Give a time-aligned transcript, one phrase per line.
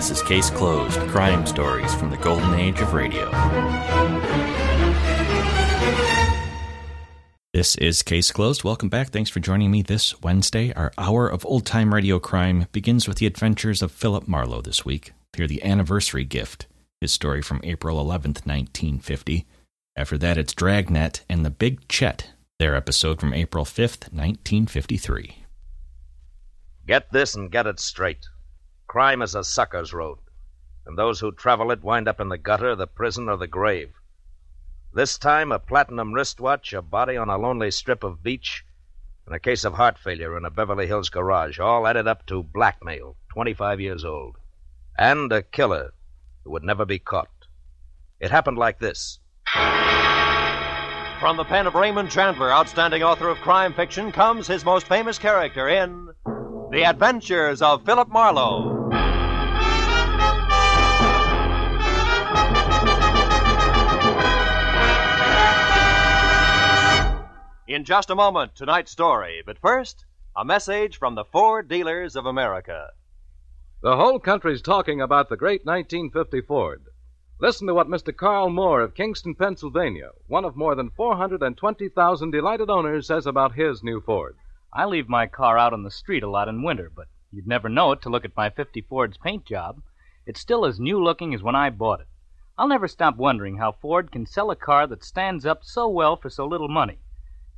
[0.00, 3.30] This is Case Closed Crime Stories from the Golden Age of Radio.
[7.52, 8.64] This is Case Closed.
[8.64, 9.08] Welcome back.
[9.08, 10.72] Thanks for joining me this Wednesday.
[10.72, 14.86] Our hour of old time radio crime begins with the adventures of Philip Marlowe this
[14.86, 15.12] week.
[15.36, 16.66] Hear the anniversary gift,
[17.02, 19.46] his story from April 11th, 1950.
[19.96, 25.44] After that, it's Dragnet and the Big Chet, their episode from April 5th, 1953.
[26.86, 28.24] Get this and get it straight.
[28.90, 30.18] Crime is a sucker's road,
[30.84, 33.92] and those who travel it wind up in the gutter, the prison, or the grave.
[34.92, 38.64] This time, a platinum wristwatch, a body on a lonely strip of beach,
[39.26, 42.42] and a case of heart failure in a Beverly Hills garage, all added up to
[42.42, 44.38] blackmail, 25 years old,
[44.98, 45.94] and a killer
[46.42, 47.46] who would never be caught.
[48.18, 49.20] It happened like this.
[51.20, 55.16] From the pen of Raymond Chandler, outstanding author of crime fiction, comes his most famous
[55.16, 56.08] character in
[56.72, 58.79] The Adventures of Philip Marlowe.
[67.70, 69.44] In just a moment, tonight's story.
[69.46, 70.04] But first,
[70.34, 72.88] a message from the Ford Dealers of America.
[73.80, 76.82] The whole country's talking about the great 1950 Ford.
[77.38, 78.12] Listen to what Mr.
[78.12, 83.84] Carl Moore of Kingston, Pennsylvania, one of more than 420,000 delighted owners, says about his
[83.84, 84.34] new Ford.
[84.72, 87.68] I leave my car out on the street a lot in winter, but you'd never
[87.68, 89.80] know it to look at my 50 Ford's paint job.
[90.26, 92.08] It's still as new looking as when I bought it.
[92.58, 96.16] I'll never stop wondering how Ford can sell a car that stands up so well
[96.16, 96.98] for so little money.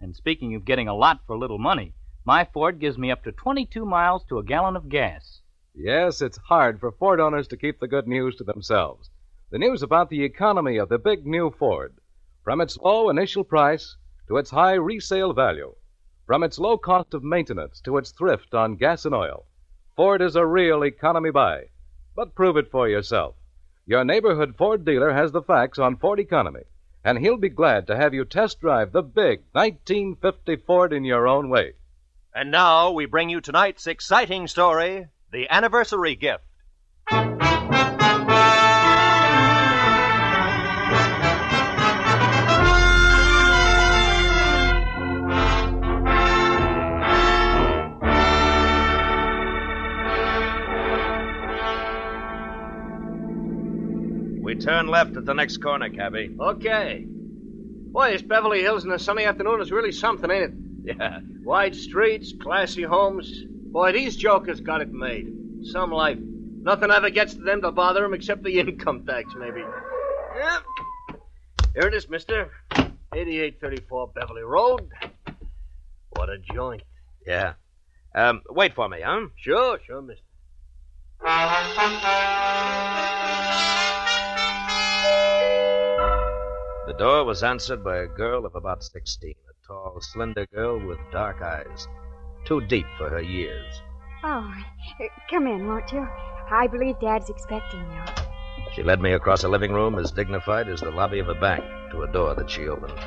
[0.03, 3.31] And speaking of getting a lot for little money, my Ford gives me up to
[3.31, 5.42] 22 miles to a gallon of gas.
[5.77, 9.11] Yes, it's hard for Ford owners to keep the good news to themselves.
[9.50, 11.95] The news about the economy of the big new Ford.
[12.42, 15.73] From its low initial price to its high resale value.
[16.27, 19.46] From its low cost of maintenance to its thrift on gas and oil.
[19.95, 21.67] Ford is a real economy buy.
[22.17, 23.36] But prove it for yourself.
[23.86, 26.64] Your neighborhood Ford dealer has the facts on Ford economy,
[27.05, 31.27] and he'll be glad to have you test drive the big 1950 Ford in your
[31.27, 31.73] own way.
[32.35, 36.45] And now we bring you tonight's exciting story The Anniversary Gift.
[54.64, 56.34] Turn left at the next corner, cabby.
[56.39, 57.05] Okay.
[57.06, 60.52] Boy, this Beverly Hills in a sunny afternoon is really something, ain't it?
[60.98, 61.20] Yeah.
[61.42, 63.45] Wide streets, classy homes.
[63.46, 65.30] Boy, these jokers got it made.
[65.64, 66.18] Some life.
[66.18, 69.61] Nothing ever gets to them to bother them except the income tax, maybe.
[70.36, 70.62] Yep.
[71.74, 72.50] Here it is, mister.
[73.14, 74.89] 8834 Beverly Road.
[76.11, 76.83] What a joint.
[77.27, 77.55] Yeah.
[78.14, 79.27] Um, wait for me, huh?
[79.36, 80.23] Sure, sure, mister.
[86.92, 90.98] The door was answered by a girl of about 16, a tall, slender girl with
[91.11, 91.89] dark eyes,
[92.45, 93.80] too deep for her years.
[94.23, 94.53] Oh,
[95.30, 96.07] come in, won't you?
[96.51, 98.25] I believe Dad's expecting you.
[98.75, 101.64] She led me across a living room as dignified as the lobby of a bank
[101.92, 103.01] to a door that she opened.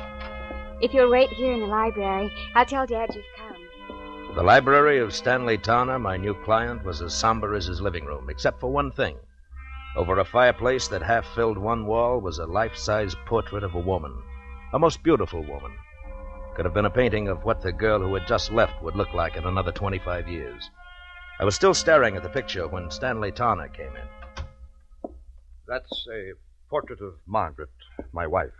[0.80, 4.34] If you'll wait here in the library, I'll tell Dad you've come.
[4.34, 8.30] The library of Stanley Towner, my new client, was as somber as his living room,
[8.30, 9.16] except for one thing.
[9.96, 13.80] Over a fireplace that half filled one wall was a life size portrait of a
[13.80, 14.22] woman.
[14.74, 15.72] A most beautiful woman.
[16.54, 19.14] Could have been a painting of what the girl who had just left would look
[19.14, 20.70] like in another 25 years.
[21.40, 25.12] I was still staring at the picture when Stanley Towner came in.
[25.66, 26.32] That's a
[26.68, 27.70] portrait of Margaret,
[28.12, 28.52] my wife.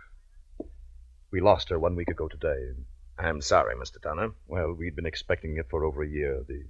[1.29, 2.73] We lost her one week ago today.
[3.19, 4.01] I'm sorry, Mr.
[4.01, 4.31] Tanner.
[4.47, 6.43] Well, we'd been expecting it for over a year.
[6.47, 6.65] The,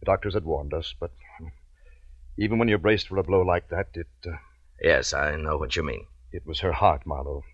[0.00, 1.12] the doctors had warned us, but
[2.36, 4.08] even when you're braced for a blow like that, it.
[4.26, 4.36] Uh,
[4.80, 6.06] Yes, I know what you mean.
[6.32, 7.44] it was her heart, Marlowe.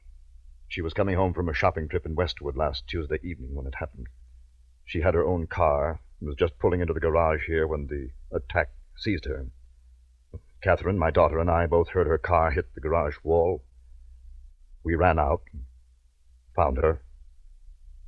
[0.69, 3.75] She was coming home from a shopping trip in Westwood last Tuesday evening when it
[3.75, 4.07] happened.
[4.87, 8.11] She had her own car and was just pulling into the garage here when the
[8.35, 9.47] attack seized her.
[10.63, 13.63] Catherine, my daughter, and I both heard her car hit the garage wall.
[14.83, 15.65] We ran out and
[16.57, 17.03] found her.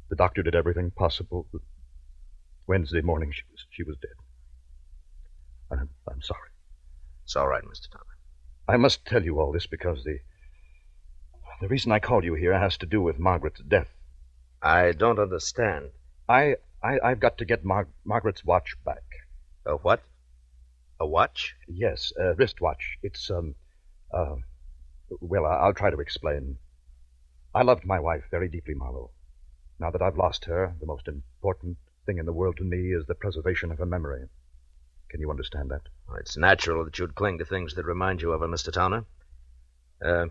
[0.09, 1.47] The doctor did everything possible.
[2.67, 4.17] Wednesday morning, she was, she was dead.
[5.71, 6.49] I'm, I'm sorry.
[7.25, 7.91] It's all right, Mr.
[7.91, 8.17] Towner.
[8.69, 10.21] I must tell you all this because the
[11.61, 13.95] the reason I called you here has to do with Margaret's death.
[14.61, 15.93] I don't understand.
[16.29, 19.05] I, I I've got to get Mar- Margaret's watch back.
[19.65, 20.03] A what?
[20.99, 21.55] A watch?
[21.69, 22.99] Yes, a wristwatch.
[23.03, 23.55] It's um,
[24.13, 24.37] uh,
[25.21, 26.59] well, I'll try to explain.
[27.55, 29.11] I loved my wife very deeply, Marlowe.
[29.79, 31.77] Now that I've lost her, the most important
[32.07, 34.29] thing in the world to me is the preservation of her memory.
[35.13, 35.83] Can you understand that?
[36.09, 38.73] Well, it's natural that you'd cling to things that remind you of her, Mr.
[38.73, 39.05] Towner.
[40.03, 40.29] Uh,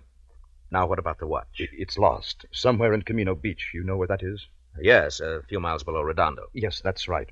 [0.71, 1.59] now, what about the watch?
[1.59, 2.47] I- It's lost.
[2.51, 3.69] Somewhere in Camino Beach.
[3.75, 4.47] You know where that is?
[4.81, 6.47] Yes, a few miles below Redondo.
[6.53, 7.29] Yes, that's right.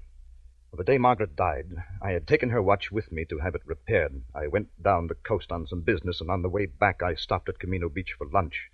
[0.77, 1.71] The day Margaret died,
[2.03, 4.21] I had taken her watch with me to have it repaired.
[4.35, 7.49] I went down the coast on some business, and on the way back, I stopped
[7.49, 8.69] at Camino Beach for lunch.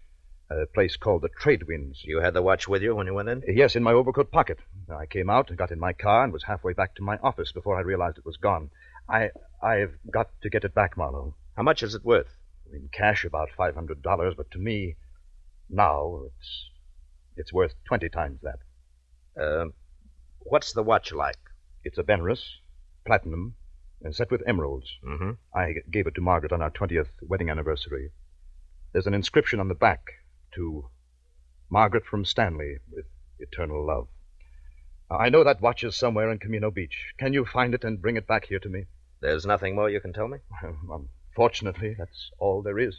[0.47, 2.03] A place called the Trade Winds.
[2.03, 3.44] You had the watch with you when you went in?
[3.47, 4.59] Yes, in my overcoat pocket.
[4.89, 7.51] I came out, and got in my car, and was halfway back to my office
[7.51, 8.69] before I realized it was gone.
[9.09, 9.31] I,
[9.63, 11.33] I've got to get it back, Marlowe.
[11.56, 12.38] How much is it worth?
[12.71, 14.97] In cash, about five hundred dollars, but to me,
[15.68, 16.69] now it's,
[17.38, 18.59] it's worth twenty times that.
[19.42, 19.69] Uh,
[20.42, 21.39] what's the watch like?
[21.83, 22.44] It's a Benrus,
[23.03, 23.56] platinum,
[24.03, 24.88] and set with emeralds.
[25.03, 25.31] Mm-hmm.
[25.56, 28.12] I gave it to Margaret on our 20th wedding anniversary.
[28.94, 30.01] There's an inscription on the back
[30.56, 30.90] to
[31.69, 33.06] Margaret from Stanley with
[33.40, 34.07] eternal love.
[35.10, 37.13] I know that watch is somewhere in Camino Beach.
[37.18, 38.86] Can you find it and bring it back here to me?
[39.22, 40.40] There's nothing more you can tell me?
[41.30, 42.98] Unfortunately, that's all there is.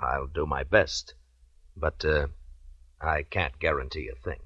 [0.00, 1.14] I'll do my best.
[1.76, 2.28] But, uh,
[3.00, 4.38] I can't guarantee a thing.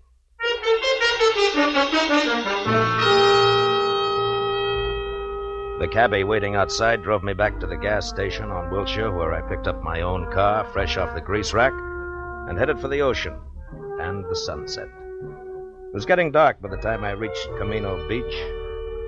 [5.78, 9.46] The cabby waiting outside drove me back to the gas station on Wilshire, where I
[9.46, 11.74] picked up my own car, fresh off the grease rack,
[12.48, 13.34] and headed for the ocean
[14.00, 14.88] and the sunset.
[14.88, 18.34] It was getting dark by the time I reached Camino Beach,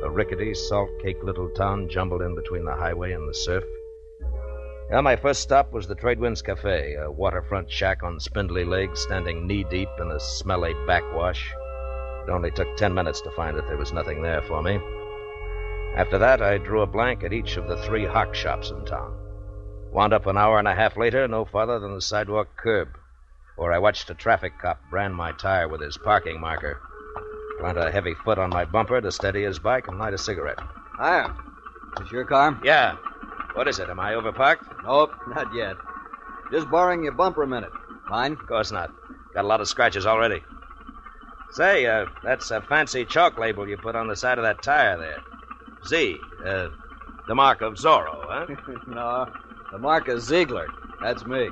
[0.02, 3.64] a rickety, salt caked little town jumbled in between the highway and the surf.
[4.90, 9.46] Well, my first stop was the Tradewinds Cafe, a waterfront shack on spindly legs, standing
[9.46, 11.52] knee deep in a smelly backwash.
[12.26, 14.80] It only took ten minutes to find that there was nothing there for me.
[15.94, 19.14] After that, I drew a blank at each of the three hock shops in town.
[19.92, 22.97] Wound up an hour and a half later, no farther than the sidewalk curb,
[23.58, 26.80] where I watched a traffic cop brand my tire with his parking marker,
[27.58, 30.60] plant a heavy foot on my bumper to steady his bike, and light a cigarette.
[30.96, 31.34] Hiya.
[32.00, 32.58] Is your car?
[32.62, 32.96] Yeah.
[33.54, 33.90] What is it?
[33.90, 34.84] Am I overparked?
[34.84, 35.76] Nope, not yet.
[36.52, 37.72] Just borrowing your bumper a minute.
[38.08, 38.32] Mine?
[38.32, 38.92] Of course not.
[39.34, 40.40] Got a lot of scratches already.
[41.50, 44.96] Say, uh, that's a fancy chalk label you put on the side of that tire
[44.96, 45.18] there.
[45.86, 46.68] Z, uh,
[47.26, 48.46] the mark of Zorro, huh?
[48.86, 49.26] no,
[49.72, 50.68] the mark of Ziegler.
[51.02, 51.48] That's me.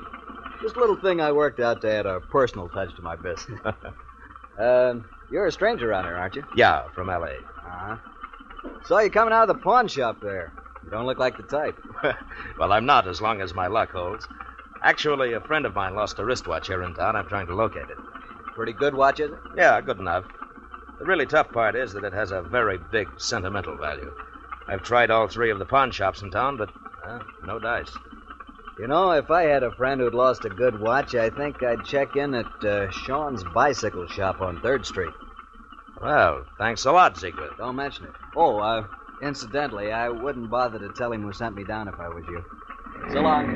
[0.63, 3.61] Just a little thing I worked out to add a personal touch to my business.
[4.59, 4.95] uh,
[5.31, 6.45] you're a stranger around here, aren't you?
[6.57, 7.37] Yeah, from L.A.
[7.37, 7.97] Uh-huh.
[8.85, 10.53] Saw you coming out of the pawn shop there.
[10.85, 11.79] You don't look like the type.
[12.59, 14.27] well, I'm not, as long as my luck holds.
[14.83, 17.17] Actually, a friend of mine lost a wristwatch here in town.
[17.17, 17.97] I'm trying to locate it.
[18.55, 19.39] Pretty good watch, is it?
[19.57, 20.25] Yeah, good enough.
[20.99, 24.15] The really tough part is that it has a very big sentimental value.
[24.69, 26.71] I've tried all three of the pawn shops in town, but
[27.05, 27.91] uh, no dice.
[28.79, 31.87] You know, if I had a friend who'd lost a good watch, I think I'd
[31.87, 35.15] check in at uh, Sean's bicycle shop on 3rd Street.
[36.03, 37.53] Well, thanks a lot, Ziegler.
[37.57, 38.13] Don't mention it.
[38.37, 38.87] Oh, uh,
[39.23, 42.45] incidentally, I wouldn't bother to tell him who sent me down if I was you.
[43.13, 43.47] So long.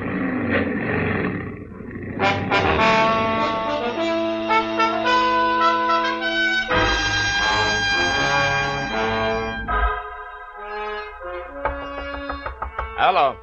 [12.97, 13.37] Hello.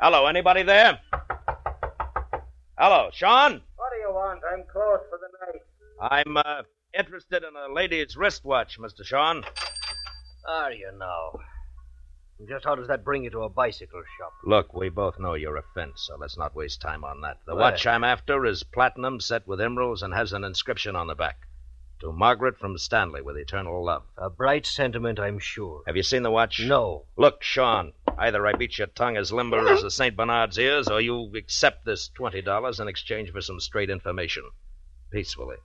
[0.00, 0.98] Hello, anybody there?
[2.78, 3.60] Hello, Sean?
[3.76, 4.40] What do you want?
[4.52, 5.62] I'm closed for the night.
[6.00, 6.62] I'm uh,
[6.96, 9.04] interested in a lady's wristwatch, Mr.
[9.04, 9.42] Sean.
[10.48, 11.40] Are you now?
[12.48, 14.32] Just how does that bring you to a bicycle shop?
[14.44, 17.38] Look, we both know you're a fence, so let's not waste time on that.
[17.46, 17.72] The Right.
[17.72, 21.38] watch I'm after is platinum set with emeralds and has an inscription on the back.
[22.02, 24.04] To Margaret from Stanley with eternal love.
[24.16, 25.82] A bright sentiment, I'm sure.
[25.88, 26.60] Have you seen the watch?
[26.60, 27.06] No.
[27.16, 30.16] Look, Sean, either I beat your tongue as limber as a St.
[30.16, 34.44] Bernard's ears, or you accept this $20 in exchange for some straight information.
[35.10, 35.56] Peacefully.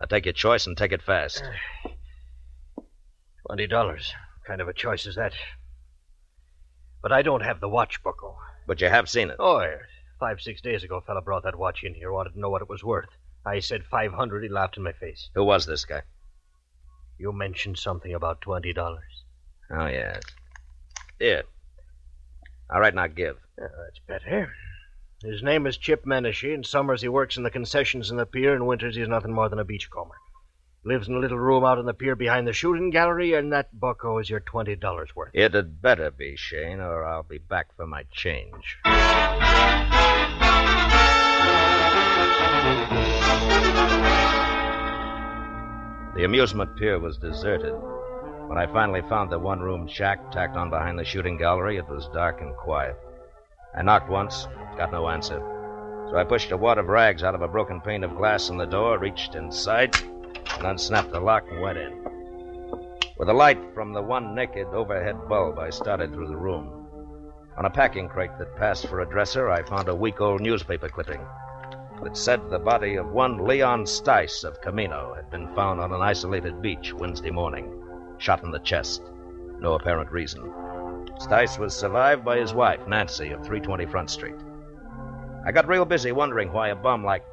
[0.00, 1.42] Now take your choice and take it fast.
[3.46, 4.12] Twenty dollars.
[4.46, 5.32] Kind of a choice is that?
[7.02, 8.38] But I don't have the watch buckle.
[8.66, 9.36] But you have seen it.
[9.38, 9.80] Oh, yes.
[10.18, 12.62] Five, six days ago, a fella brought that watch in here, wanted to know what
[12.62, 13.08] it was worth.
[13.44, 14.42] I said five hundred.
[14.42, 15.30] He laughed in my face.
[15.34, 16.02] Who was this guy?
[17.18, 19.24] You mentioned something about twenty dollars.
[19.70, 20.22] Oh, yes.
[21.18, 21.42] Here.
[22.72, 23.36] All right, now give.
[23.60, 24.52] Uh, that's better.
[25.22, 26.54] His name is Chip Menashe.
[26.54, 28.54] In summers, he works in the concessions in the pier.
[28.54, 30.14] In winters, he's nothing more than a beachcomber.
[30.84, 33.78] Lives in a little room out on the pier behind the shooting gallery, and that
[33.78, 35.30] bucko is your twenty dollars worth.
[35.34, 38.78] It had better be, Shane, or I'll be back for my change.
[46.14, 47.74] The amusement pier was deserted.
[48.50, 51.88] When I finally found the one room shack tacked on behind the shooting gallery, it
[51.88, 52.96] was dark and quiet.
[53.76, 55.38] I knocked once, got no answer.
[56.10, 58.56] So I pushed a wad of rags out of a broken pane of glass in
[58.56, 61.92] the door, reached inside, and unsnapped the lock and went in.
[63.16, 66.88] With the light from the one naked overhead bulb, I started through the room.
[67.56, 70.88] On a packing crate that passed for a dresser, I found a week old newspaper
[70.88, 71.24] clipping.
[72.02, 76.02] that said the body of one Leon Stice of Camino had been found on an
[76.02, 77.79] isolated beach Wednesday morning,
[78.20, 79.02] shot in the chest.
[79.58, 80.42] No apparent reason.
[81.18, 84.36] Stice was survived by his wife, Nancy, of 320 Front Street.
[85.44, 87.24] I got real busy wondering why a bum like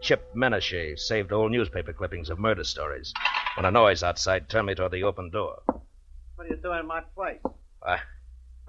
[0.00, 3.12] Chip Menashe saved old newspaper clippings of murder stories
[3.56, 5.62] when a noise outside turned me toward the open door.
[5.66, 7.40] What are you doing in my place?
[7.82, 7.96] Uh,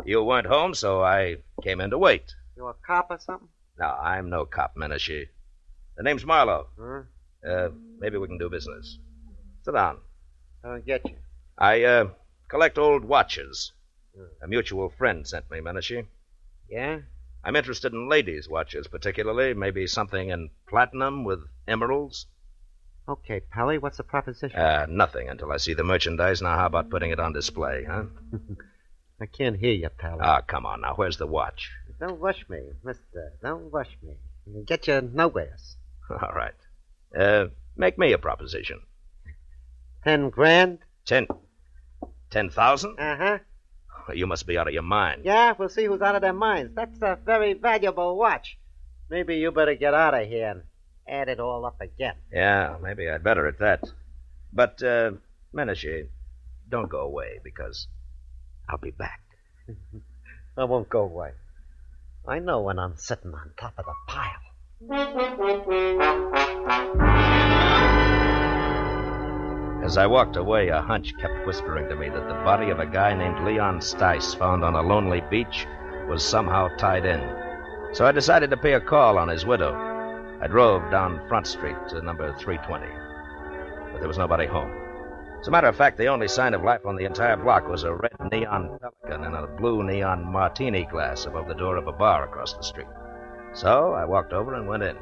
[0.06, 2.34] you weren't home, so I came in to wait.
[2.56, 3.50] You a cop or something?
[3.78, 5.28] No, I'm no cop, Menashe.
[5.98, 6.68] The name's Marlowe.
[6.80, 7.02] Huh?
[7.46, 8.98] Uh, maybe we can do business.
[9.64, 9.98] Sit down.
[10.64, 11.16] I don't get you.
[11.58, 12.10] I, uh,
[12.48, 13.72] collect old watches.
[14.42, 16.06] A mutual friend sent me, Menashe.
[16.70, 17.00] Yeah?
[17.44, 19.54] I'm interested in ladies' watches, particularly.
[19.54, 22.28] Maybe something in platinum with emeralds.
[23.08, 24.60] Okay, Pally, what's the proposition?
[24.60, 26.42] Uh, nothing until I see the merchandise.
[26.42, 28.06] Now, how about putting it on display, huh?
[29.22, 30.20] I can't hear you, Pally.
[30.22, 30.96] Ah, come on now.
[30.96, 31.72] Where's the watch?
[32.00, 33.32] Don't rush me, mister.
[33.42, 34.16] Don't rush me.
[34.48, 35.78] You'll get you nowheres.
[36.10, 36.56] All right.
[37.18, 37.48] Uh,
[37.78, 38.82] make me a proposition.
[40.04, 40.80] Ten grand?
[41.06, 41.28] Ten.
[42.36, 43.00] Ten thousand?
[43.00, 43.38] Uh huh.
[44.14, 45.22] You must be out of your mind.
[45.24, 46.74] Yeah, we'll see who's out of their minds.
[46.76, 48.58] That's a very valuable watch.
[49.10, 50.64] Maybe you better get out of here and
[51.08, 52.16] add it all up again.
[52.34, 53.90] Yeah, maybe I'd better at that.
[54.52, 55.12] But, uh,
[55.54, 56.10] Menashe,
[56.68, 57.88] don't go away because
[58.68, 59.22] I'll be back.
[60.58, 61.32] I won't go away.
[62.28, 64.42] I know when I'm sitting on top of the pile.
[69.84, 72.86] As I walked away, a hunch kept whispering to me that the body of a
[72.86, 75.68] guy named Leon Stice, found on a lonely beach,
[76.08, 77.22] was somehow tied in.
[77.94, 79.74] So I decided to pay a call on his widow.
[80.42, 82.86] I drove down Front Street to number 320.
[83.92, 84.72] But there was nobody home.
[85.40, 87.84] As a matter of fact, the only sign of life on the entire block was
[87.84, 91.92] a red neon pelican in a blue neon martini glass above the door of a
[91.92, 92.88] bar across the street.
[93.54, 94.98] So I walked over and went in.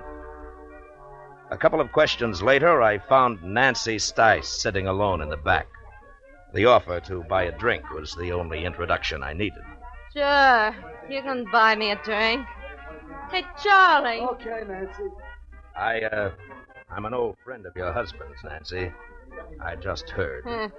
[1.53, 5.67] A couple of questions later, I found Nancy Stice sitting alone in the back.
[6.51, 9.61] The offer to buy a drink was the only introduction I needed.
[10.13, 10.75] Sure.
[11.07, 12.47] You can buy me a drink.
[13.29, 14.21] Hey, Charlie.
[14.21, 15.03] Okay, Nancy.
[15.75, 16.31] I, uh,
[16.89, 18.91] I'm an old friend of your husband's, Nancy.
[19.61, 20.45] I just heard.
[20.47, 20.69] Huh.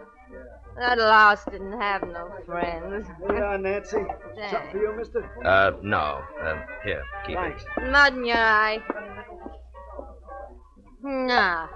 [0.77, 3.07] That louse didn't have no friends.
[3.31, 3.99] Yeah, Nancy.
[4.35, 4.73] Thanks.
[4.73, 5.25] for you, mister?
[5.45, 6.21] Uh, no.
[6.43, 7.63] Uh, here, keep Thanks.
[7.77, 7.91] it.
[7.93, 8.83] Mud in your eye.
[11.05, 11.69] Nah.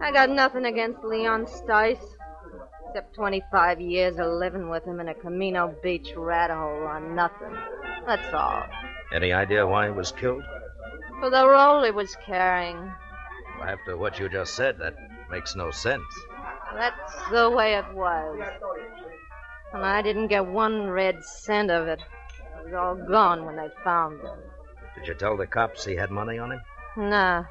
[0.00, 2.16] I got nothing against Leon Stice.
[2.86, 7.56] Except 25 years of living with him in a Camino Beach rat hole on nothing.
[8.06, 8.62] That's all.
[9.12, 10.44] Any idea why he was killed?
[11.18, 12.92] For the roll he was carrying.
[13.60, 14.94] After what you just said, that
[15.28, 16.04] makes no sense.
[16.74, 18.40] That's the way it was.
[19.72, 21.98] And I didn't get one red cent of it.
[22.60, 24.38] It was all gone when they found him.
[24.96, 26.60] Did you tell the cops he had money on him?
[26.96, 27.44] Nah.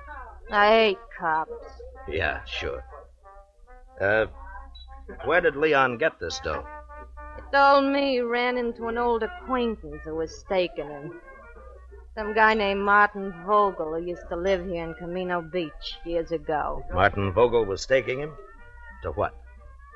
[0.51, 1.51] I hate cops.
[2.07, 2.83] Yeah, sure.
[3.99, 4.25] Uh,
[5.25, 6.65] where did Leon get this dough?
[7.35, 11.21] He told me he ran into an old acquaintance who was staking him.
[12.15, 16.83] Some guy named Martin Vogel who used to live here in Camino Beach years ago.
[16.93, 18.33] Martin Vogel was staking him?
[19.03, 19.33] To what?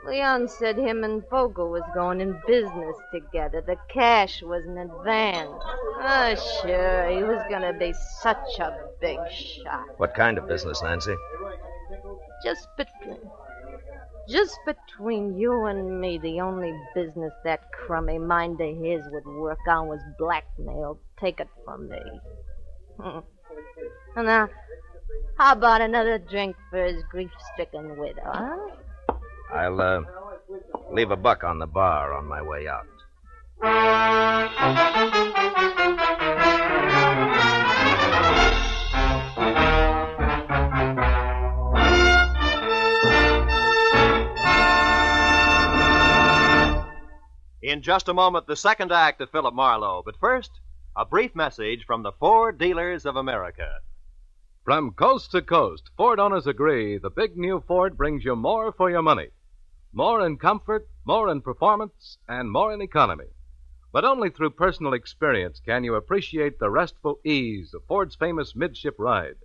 [0.05, 3.61] Leon said him and Vogel was going in business together.
[3.61, 5.63] The cash was in advance.
[6.01, 9.85] Oh, sure, he was going to be such a big shot.
[9.97, 11.15] What kind of business, Nancy?
[12.43, 13.17] Just between,
[14.29, 19.59] just between you and me, the only business that crummy mind of his would work
[19.67, 20.99] on was blackmail.
[21.19, 22.01] Take it from me.
[22.99, 23.19] Hmm.
[24.15, 24.49] Now,
[25.37, 28.57] how about another drink for his grief-stricken widow, huh?
[29.55, 30.01] I'll, uh,
[30.91, 32.85] leave a buck on the bar on my way out.
[47.61, 50.03] In just a moment, the second act of Philip Marlowe.
[50.05, 50.51] But first,
[50.95, 53.67] a brief message from the Ford Dealers of America.
[54.63, 58.89] From coast to coast, Ford owners agree the big new Ford brings you more for
[58.89, 59.29] your money.
[59.97, 63.29] More in comfort, more in performance, and more in economy.
[63.93, 68.95] But only through personal experience can you appreciate the restful ease of Ford's famous midship
[68.99, 69.37] ride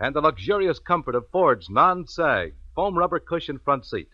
[0.00, 4.08] and the luxurious comfort of Ford's non sag foam rubber cushion front seat.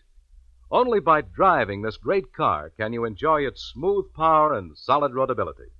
[0.69, 5.71] Only by driving this great car can you enjoy its smooth power and solid roadability.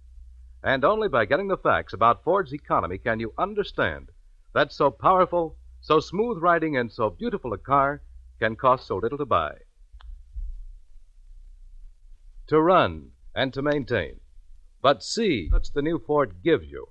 [0.63, 4.09] And only by getting the facts about Ford's economy can you understand
[4.53, 8.01] that so powerful, so smooth riding, and so beautiful a car
[8.39, 9.59] can cost so little to buy.
[12.47, 14.19] To run, and to maintain.
[14.81, 16.87] But see what the new Ford gives you.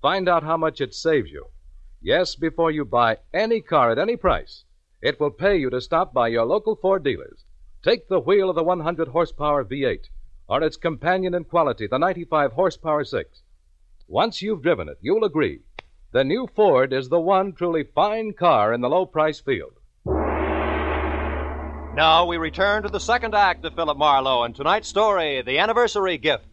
[0.00, 1.46] Find out how much it saves you.
[2.00, 4.64] Yes, before you buy any car at any price,
[5.00, 7.44] it will pay you to stop by your local Ford dealers.
[7.82, 10.06] Take the wheel of the 100 horsepower V8
[10.48, 13.42] or its companion in quality, the 95 horsepower 6.
[14.06, 15.60] Once you've driven it, you'll agree
[16.12, 19.78] the new Ford is the one truly fine car in the low price field.
[21.94, 26.16] Now we return to the second act of Philip Marlowe and tonight's story, The Anniversary
[26.16, 26.46] Gift.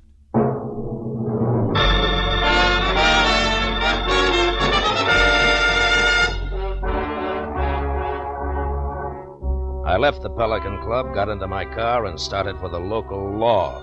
[9.86, 13.82] I left the Pelican Club, got into my car, and started for the local law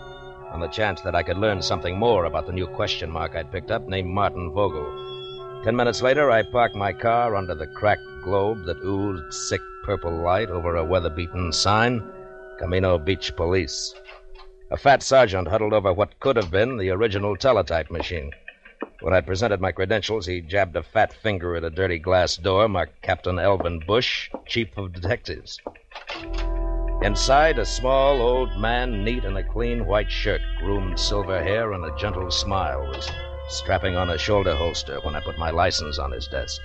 [0.53, 3.51] on the chance that I could learn something more about the new question mark I'd
[3.51, 5.16] picked up named Martin Vogel.
[5.65, 10.13] Ten minutes later, I parked my car under the cracked globe that oozed sick purple
[10.23, 12.03] light over a weather beaten sign
[12.59, 13.95] Camino Beach Police.
[14.71, 18.31] A fat sergeant huddled over what could have been the original teletype machine.
[19.01, 22.69] When I presented my credentials, he jabbed a fat finger at a dirty glass door
[22.69, 25.61] marked Captain Elvin Bush, Chief of Detectives.
[27.03, 31.85] Inside, a small old man, neat in a clean white shirt, groomed silver hair, and
[31.85, 33.11] a gentle smile, was
[33.49, 36.61] strapping on a shoulder holster when I put my license on his desk.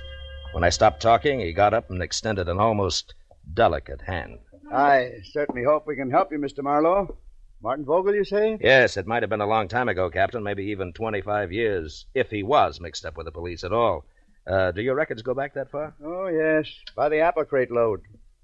[0.53, 3.13] When I stopped talking, he got up and extended an almost
[3.53, 4.39] delicate hand.
[4.71, 6.63] I certainly hope we can help you, Mr.
[6.63, 7.17] Marlowe.
[7.61, 8.57] Martin Vogel, you say?
[8.59, 12.29] Yes, it might have been a long time ago, Captain, maybe even 25 years, if
[12.29, 14.03] he was mixed up with the police at all.
[14.47, 15.93] Uh, do your records go back that far?
[16.03, 18.01] Oh, yes, by the apple crate load.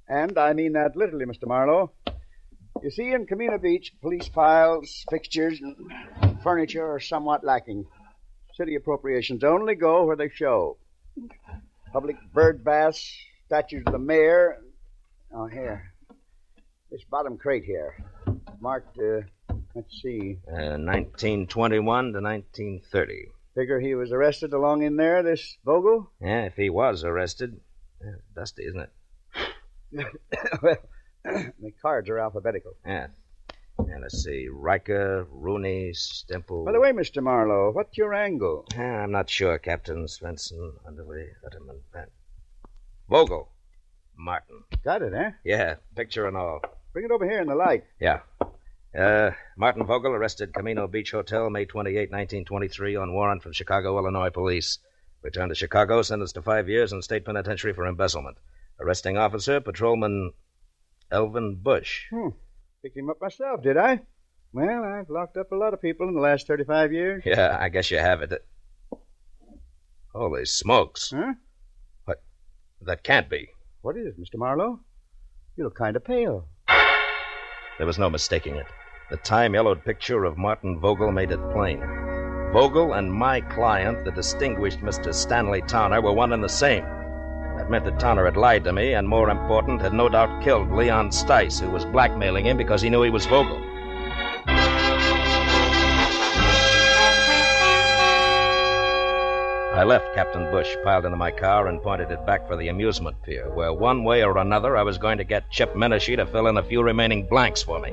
[0.08, 1.48] And I mean that literally, Mr.
[1.48, 1.92] Marlowe.
[2.84, 7.88] You see, in Camino Beach, police files, fixtures, and furniture are somewhat lacking.
[8.58, 10.78] City appropriations only go where they show.
[11.94, 14.58] Public bird baths, statues of the mayor.
[15.32, 15.94] Oh, here.
[16.90, 18.04] This bottom crate here.
[18.60, 19.22] Marked, uh,
[19.76, 20.40] let's see.
[20.48, 23.28] Uh, 1921 to 1930.
[23.54, 26.10] Figure he was arrested along in there, this Vogel?
[26.20, 27.60] Yeah, if he was arrested.
[28.04, 28.90] Yeah, dusty, isn't
[29.94, 30.08] it?
[30.64, 30.78] well,
[31.24, 32.74] the cards are alphabetical.
[32.84, 33.08] Yeah.
[33.80, 34.48] And let's see.
[34.52, 36.66] Riker, Rooney, Stemple.
[36.66, 37.22] By the way, Mr.
[37.22, 38.66] Marlowe, what's your angle?
[38.76, 40.06] Yeah, I'm not sure, Captain.
[40.06, 42.08] Svensson, Underway, Utterman, Van.
[43.10, 43.50] Vogel.
[44.18, 44.64] Martin.
[44.84, 45.32] Got it, eh?
[45.44, 46.62] Yeah, picture and all.
[46.92, 47.84] Bring it over here in the light.
[48.00, 48.22] Yeah.
[48.98, 54.32] Uh, Martin Vogel arrested Camino Beach Hotel May 28, 1923, on warrant from Chicago, Illinois
[54.32, 54.80] police.
[55.22, 58.38] Returned to Chicago, sentenced to five years in state penitentiary for embezzlement.
[58.80, 60.34] Arresting officer, Patrolman
[61.12, 62.06] Elvin Bush.
[62.10, 62.30] Hmm.
[62.84, 64.02] Picked him up myself, did I?
[64.54, 67.24] Well, I've locked up a lot of people in the last 35 years.
[67.26, 68.46] Yeah, I guess you have it.
[70.14, 71.12] Holy smokes.
[71.16, 71.34] Huh?
[72.06, 72.22] What?
[72.82, 73.50] That can't be.
[73.82, 74.38] What is it, Mr.
[74.38, 74.80] Marlowe?
[75.56, 76.48] You look kind of pale.
[77.78, 78.66] There was no mistaking it.
[79.10, 81.80] The time yellowed picture of Martin Vogel made it plain.
[82.52, 85.14] Vogel and my client, the distinguished Mr.
[85.14, 86.86] Stanley Towner, were one and the same.
[87.70, 91.10] Meant that Towner had lied to me, and more important, had no doubt killed Leon
[91.12, 93.62] Stice, who was blackmailing him because he knew he was Vogel.
[99.78, 103.22] I left Captain Bush piled into my car and pointed it back for the amusement
[103.22, 106.48] pier, where one way or another I was going to get Chip Menashe to fill
[106.48, 107.92] in a few remaining blanks for me.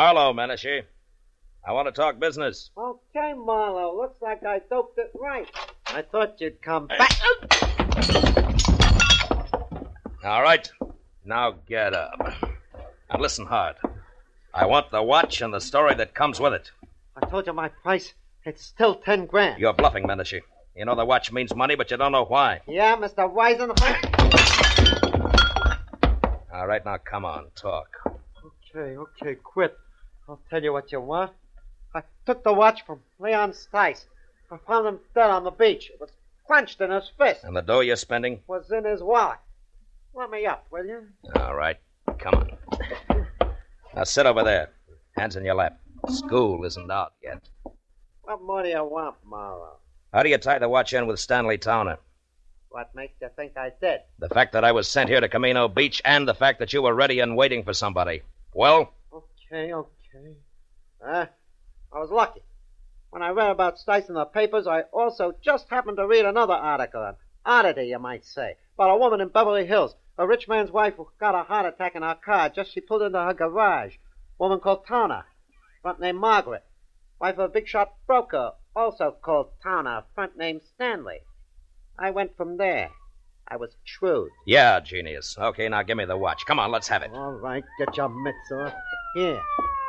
[0.00, 0.84] Marlowe, Menashe.
[1.62, 2.70] I want to talk business.
[2.74, 3.94] Okay, Marlowe.
[3.94, 5.46] Looks like I doped it right.
[5.88, 7.12] I thought you'd come back.
[10.24, 10.66] All right.
[11.22, 12.18] Now get up.
[13.10, 13.76] And listen hard.
[14.54, 16.70] I want the watch and the story that comes with it.
[17.14, 18.14] I told you my price.
[18.46, 19.60] It's still ten grand.
[19.60, 20.40] You're bluffing, Menashe.
[20.74, 22.62] You know the watch means money, but you don't know why.
[22.66, 23.30] Yeah, Mr.
[23.30, 23.98] Weisenhunt?
[26.54, 27.88] All right, now come on, talk.
[28.74, 29.76] Okay, okay, quit.
[30.30, 31.32] I'll tell you what you want.
[31.92, 34.04] I took the watch from Leon Stice.
[34.52, 35.90] I found him dead on the beach.
[35.92, 36.10] It was
[36.46, 37.42] clenched in his fist.
[37.42, 38.38] And the dough you're spending?
[38.46, 39.38] Was in his wallet.
[40.14, 41.02] Let me up, will you?
[41.34, 41.78] All right,
[42.20, 43.26] come on.
[43.96, 44.70] Now sit over there.
[45.16, 45.80] Hands in your lap.
[46.08, 47.48] School isn't out yet.
[48.22, 49.78] What more do you want, Marlowe?
[50.12, 51.98] How do you tie the watch in with Stanley Towner?
[52.68, 54.02] What makes you think I did?
[54.20, 56.82] The fact that I was sent here to Camino Beach and the fact that you
[56.82, 58.22] were ready and waiting for somebody.
[58.54, 58.92] Well?
[59.12, 59.88] Okay, okay.
[61.04, 61.26] Uh,
[61.92, 62.42] I was lucky.
[63.10, 66.54] When I read about Stice in the papers, I also just happened to read another
[66.54, 70.70] article, an oddity, you might say, about a woman in Beverly Hills, a rich man's
[70.70, 73.96] wife who got a heart attack in her car just she pulled into her garage.
[74.38, 75.24] Woman called Towner,
[75.82, 76.64] front name Margaret,
[77.20, 81.20] wife of a big shot broker also called Towner, front name Stanley.
[81.98, 82.90] I went from there.
[83.48, 84.30] I was shrewd.
[84.46, 85.36] Yeah, genius.
[85.38, 86.46] Okay, now give me the watch.
[86.46, 87.10] Come on, let's have it.
[87.12, 88.74] All right, get your mitts off.
[89.14, 89.40] Here.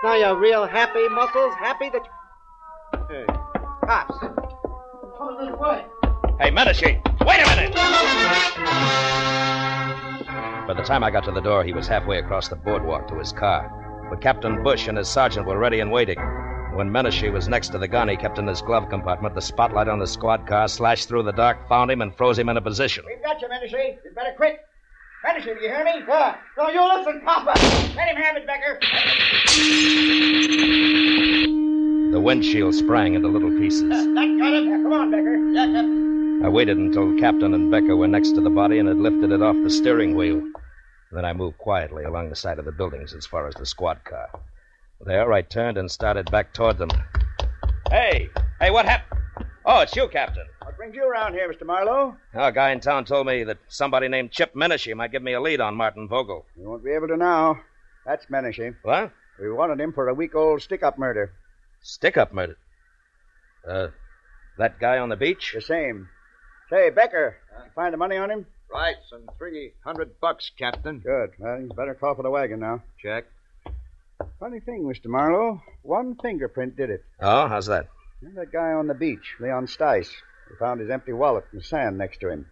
[0.04, 1.54] Now you're real happy, Muscles?
[1.60, 3.00] Happy that you...
[3.08, 3.26] Hey,
[3.86, 4.18] cops.
[5.16, 5.86] Coming this way.
[6.40, 7.00] Hey, Menashe!
[7.24, 7.76] Wait a minute!
[10.68, 13.20] By the time I got to the door, he was halfway across the boardwalk to
[13.20, 14.08] his car.
[14.10, 16.18] But Captain Bush and his sergeant were ready and waiting.
[16.74, 19.88] When Menashe was next to the gun he kept in his glove compartment, the spotlight
[19.88, 22.62] on the squad car slashed through the dark, found him, and froze him in a
[22.62, 23.04] position.
[23.06, 23.98] We've got you, Menashe.
[24.04, 24.62] You better quit.
[25.24, 26.04] Menashe, do you hear me?
[26.08, 26.36] Yeah.
[26.58, 27.54] No, you listen, Papa.
[27.96, 28.80] Let him have it, Becker.
[32.12, 33.88] The windshield sprang into little pieces.
[33.90, 34.70] That got him.
[34.70, 35.38] Yeah, come on, Becker.
[35.52, 36.42] Yeah, Captain.
[36.44, 39.44] I waited until Captain and Becker were next to the body and had lifted it
[39.44, 40.42] off the steering wheel.
[41.12, 44.04] Then I moved quietly along the side of the buildings as far as the squad
[44.04, 44.28] car.
[45.02, 46.90] There, I turned and started back toward them.
[47.92, 48.30] Hey!
[48.60, 49.22] Hey, what happened?
[49.65, 50.45] Oh, it's you, Captain.
[50.63, 51.65] What brings you around here, Mr.
[51.65, 52.15] Marlowe?
[52.34, 55.34] Oh, a guy in town told me that somebody named Chip Menashe might give me
[55.34, 56.45] a lead on Martin Vogel.
[56.58, 57.60] You won't be able to now.
[58.06, 58.76] That's Menashe.
[58.82, 59.12] What?
[59.39, 61.32] We wanted him for a week old stick up murder.
[61.84, 62.58] Stick up murder?
[63.67, 63.88] Uh,
[64.58, 65.52] that guy on the beach?
[65.54, 66.10] The same.
[66.69, 68.47] Say, Becker, you find the money on him?
[68.71, 71.00] Right, some three hundred bucks, Captain.
[71.00, 71.32] Good.
[71.38, 72.82] Well, you better call for the wagon now.
[73.02, 73.26] Check.
[74.39, 75.08] Funny thing, Mr.
[75.08, 75.62] Marlowe.
[75.84, 77.04] One fingerprint did it.
[77.19, 77.88] Oh, how's that?
[78.22, 80.12] That guy on the beach, Leon Stice.
[80.50, 82.46] We found his empty wallet in the sand next to him.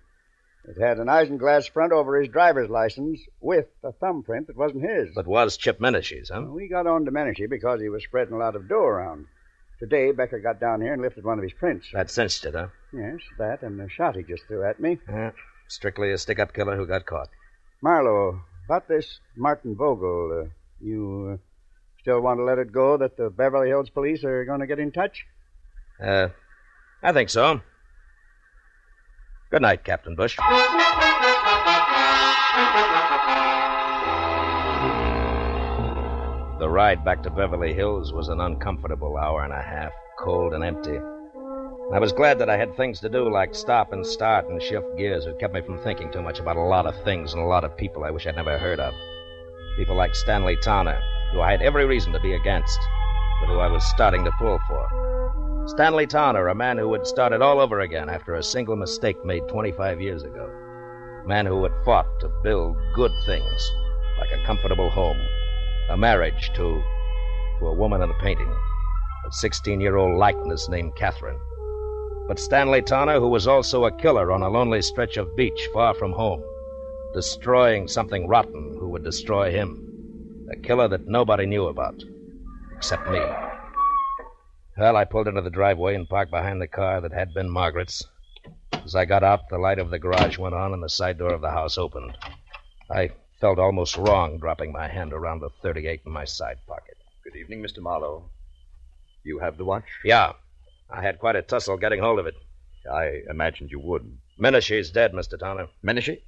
[0.66, 5.10] It had an isinglass front over his driver's license with a thumbprint that wasn't his.
[5.16, 6.42] But was Chip Menashe's, huh?
[6.42, 9.28] Well, we got on to Menashe because he was spreading a lot of dough around.
[9.80, 11.88] Today, Becker got down here and lifted one of his prints.
[11.94, 12.68] That cinched it, huh?
[12.92, 15.00] Yes, that and the shot he just threw at me.
[15.08, 15.32] Yeah,
[15.68, 17.30] strictly a stick up killer who got caught.
[17.82, 20.50] Marlowe, about this Martin Vogel, uh,
[20.82, 21.38] you uh,
[22.02, 24.80] still want to let it go that the Beverly Hills police are going to get
[24.80, 25.26] in touch?
[26.02, 26.30] Uh,
[27.04, 27.62] I think so.
[29.52, 30.38] Good night, Captain Bush.
[36.60, 40.64] The ride back to Beverly Hills was an uncomfortable hour and a half, cold and
[40.64, 41.00] empty.
[41.92, 44.86] I was glad that I had things to do like stop and start and shift
[44.98, 45.26] gears.
[45.26, 47.64] It kept me from thinking too much about a lot of things and a lot
[47.64, 48.94] of people I wish I'd never heard of.
[49.78, 52.80] People like Stanley Towner, who I had every reason to be against,
[53.42, 55.49] but who I was starting to pull for.
[55.70, 59.48] Stanley Towner, a man who had started all over again after a single mistake made
[59.48, 60.50] 25 years ago.
[61.24, 63.72] A man who had fought to build good things,
[64.18, 65.20] like a comfortable home,
[65.92, 66.82] a marriage to,
[67.60, 68.52] to a woman in a painting,
[69.28, 71.40] a 16 year old likeness named Catherine.
[72.28, 75.94] But Stanley Towner, who was also a killer on a lonely stretch of beach far
[75.94, 76.44] from home,
[77.14, 80.48] destroying something rotten who would destroy him.
[80.52, 82.04] A killer that nobody knew about,
[82.76, 83.22] except me.
[84.80, 88.08] Well, I pulled into the driveway and parked behind the car that had been Margaret's.
[88.72, 91.34] As I got out, the light of the garage went on and the side door
[91.34, 92.18] of the house opened.
[92.90, 93.10] I
[93.42, 96.96] felt almost wrong dropping my hand around the 38 in my side pocket.
[97.26, 97.80] Good evening, Mr.
[97.80, 98.30] Marlowe.
[99.26, 99.84] You have the watch?
[100.06, 100.32] Yeah.
[100.90, 102.36] I had quite a tussle getting hold of it.
[102.90, 104.18] I imagined you would.
[104.40, 105.38] Menashe's dead, Mr.
[105.38, 105.68] Towner.
[105.84, 106.22] Menashe?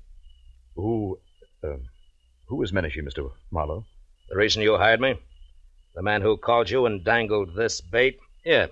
[0.75, 1.19] Who.
[1.63, 1.77] Uh,
[2.47, 3.31] who is Menashe, Mr.
[3.49, 3.85] Marlowe?
[4.27, 5.17] The reason you hired me?
[5.95, 8.19] The man who called you and dangled this bait?
[8.43, 8.67] Yeah.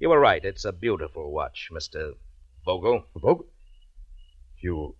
[0.00, 0.44] You were right.
[0.44, 2.12] It's a beautiful watch, Mr.
[2.64, 3.04] Vogel.
[3.14, 3.46] Vogel?
[4.60, 4.96] You.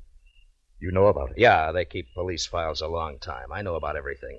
[0.81, 1.38] You know about it?
[1.38, 3.53] Yeah, they keep police files a long time.
[3.53, 4.38] I know about everything.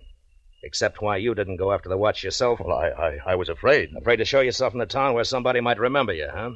[0.63, 2.59] Except why you didn't go after the watch yourself.
[2.59, 3.89] Well, I, I, I was afraid.
[3.95, 6.51] Afraid to show yourself in the town where somebody might remember you, huh?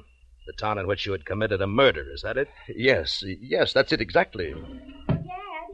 [0.47, 2.47] The town in which you had committed a murder, is that it?
[2.67, 4.51] Yes, yes, that's it exactly.
[4.53, 5.15] Dad?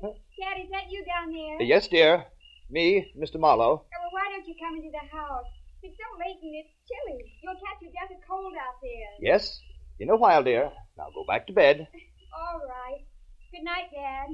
[0.02, 1.62] Dad, is that you down there?
[1.62, 2.26] Yes, dear.
[2.70, 3.40] Me, Mr.
[3.40, 3.64] Marlowe.
[3.64, 5.46] Oh, well, why don't you come into the house?
[5.86, 7.21] It's so late and it's chilly.
[7.43, 9.12] You'll catch your death of cold out there.
[9.21, 9.62] Yes.
[10.00, 10.71] In a while, dear.
[10.98, 11.88] Now go back to bed.
[12.34, 13.06] All right.
[13.52, 14.30] Good night, Dad.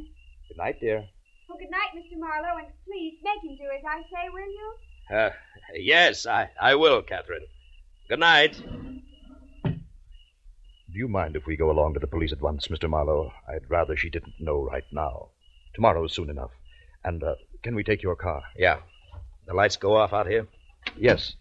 [0.47, 1.03] Good night, dear.
[1.49, 2.17] Well, good night, Mr.
[2.17, 4.73] Marlowe, and please make him do as I say, will you?
[5.13, 5.29] Uh,
[5.75, 7.45] yes, I, I will, Catherine.
[8.07, 8.61] Good night.
[9.65, 12.89] Do you mind if we go along to the police at once, Mr.
[12.89, 13.33] Marlowe?
[13.49, 15.31] I'd rather she didn't know right now.
[15.75, 16.51] Tomorrow's soon enough.
[17.03, 18.41] And uh, can we take your car?
[18.55, 18.77] Yeah.
[19.47, 20.47] The lights go off out here?
[20.97, 21.35] Yes.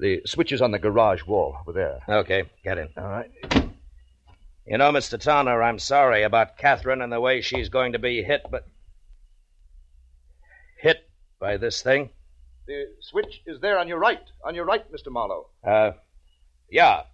[0.00, 2.00] The switch is on the garage wall over there.
[2.08, 2.88] Okay, get in.
[2.96, 3.30] All right.
[4.66, 5.18] You know, Mr.
[5.18, 8.66] Towner, I'm sorry about Catherine and the way she's going to be hit, but.
[10.80, 11.08] hit
[11.40, 12.10] by this thing?
[12.66, 14.22] The switch is there on your right.
[14.44, 15.10] On your right, Mr.
[15.10, 15.46] Marlowe.
[15.66, 15.92] Uh,
[16.70, 17.04] yeah.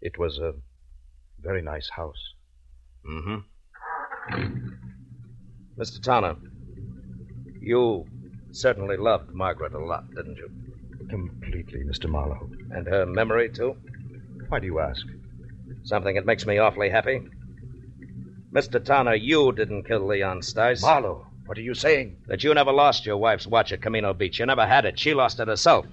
[0.00, 0.54] It was a
[1.40, 2.34] very nice house.
[3.04, 3.40] Mm-hmm.
[5.80, 5.98] Mr.
[6.02, 6.36] Tanner,
[7.58, 8.04] You
[8.52, 10.50] certainly loved Margaret a lot, didn't you?
[11.08, 12.06] Completely, Mr.
[12.06, 12.50] Marlowe.
[12.70, 13.76] And her memory, too?
[14.48, 15.06] Why do you ask?
[15.84, 17.22] Something that makes me awfully happy.
[18.52, 18.84] Mr.
[18.84, 20.82] Tanner, you didn't kill Leon Stice.
[20.82, 22.18] Marlowe, what are you saying?
[22.26, 24.38] That you never lost your wife's watch at Camino Beach.
[24.38, 24.98] You never had it.
[24.98, 25.86] She lost it herself.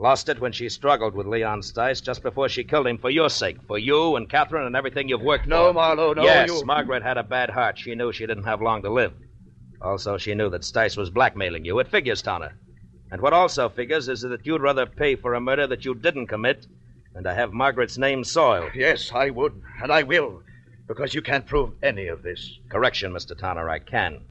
[0.00, 3.28] Lost it when she struggled with Leon Stice just before she killed him for your
[3.28, 5.74] sake, for you and Catherine and everything you've worked No, for.
[5.74, 7.78] Marlowe, no, Yes, you- Margaret had a bad heart.
[7.78, 9.12] She knew she didn't have long to live.
[9.82, 11.78] Also, she knew that Stice was blackmailing you.
[11.80, 12.54] It figures, Tanner.
[13.12, 16.28] And what also figures is that you'd rather pay for a murder that you didn't
[16.28, 16.66] commit
[17.12, 18.70] than to have Margaret's name soiled.
[18.74, 20.42] Yes, I would, and I will,
[20.88, 22.58] because you can't prove any of this.
[22.70, 23.36] Correction, Mr.
[23.36, 24.22] Tanner, I can.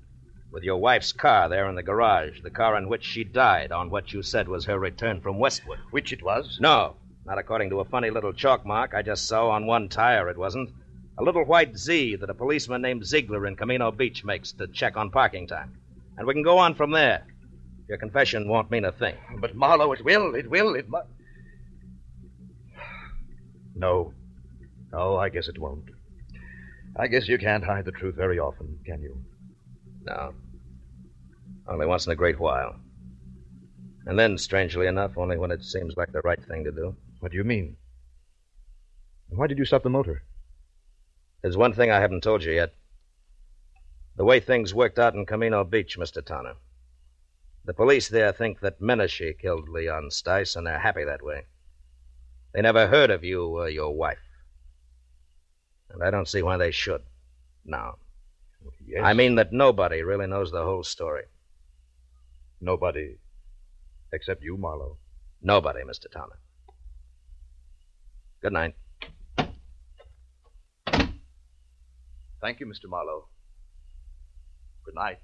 [0.52, 3.92] With your wife's car there in the garage, the car in which she died on
[3.92, 5.78] what you said was her return from Westwood.
[5.92, 6.58] Which it was?
[6.60, 10.28] No, not according to a funny little chalk mark I just saw on one tire,
[10.28, 10.72] it wasn't.
[11.20, 14.98] A little white Z that a policeman named Ziegler in Camino Beach makes to check
[14.98, 15.78] on parking time.
[16.18, 17.28] And we can go on from there.
[17.88, 19.18] Your confession won't mean a thing.
[19.40, 21.08] But Marlowe, it will, it will, it must.
[23.76, 24.14] No.
[24.92, 25.90] No, I guess it won't.
[26.96, 29.24] I guess you can't hide the truth very often, can you?
[30.04, 30.34] No.
[31.68, 32.76] Only once in a great while.
[34.06, 36.96] And then, strangely enough, only when it seems like the right thing to do.
[37.20, 37.78] What do you mean?
[39.30, 40.24] Why did you stop the motor?
[41.42, 42.74] There's one thing I haven't told you yet.
[44.16, 46.26] The way things worked out in Camino Beach, Mr.
[46.26, 46.56] Tanner.
[47.66, 51.46] The police there think that Menashe killed Leon Stice, and they're happy that way.
[52.54, 54.18] They never heard of you or your wife.
[55.90, 57.04] And I don't see why they should.
[57.64, 57.98] No.
[58.86, 59.02] Yes.
[59.04, 61.24] I mean that nobody really knows the whole story.
[62.60, 63.18] Nobody
[64.12, 64.98] except you, Marlowe.
[65.42, 66.10] Nobody, Mr.
[66.12, 66.40] Tanner.
[68.42, 68.76] Good night.
[72.42, 72.88] Thank you, Mr.
[72.88, 73.28] Marlowe.
[74.86, 75.20] Good night.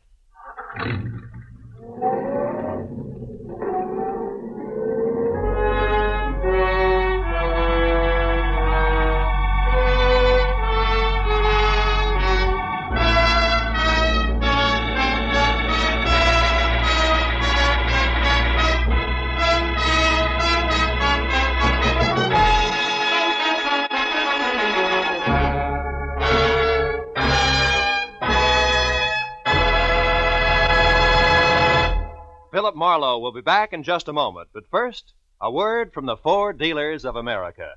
[32.65, 36.17] Philip Marlowe will be back in just a moment, but first, a word from the
[36.17, 37.75] Ford Dealers of America.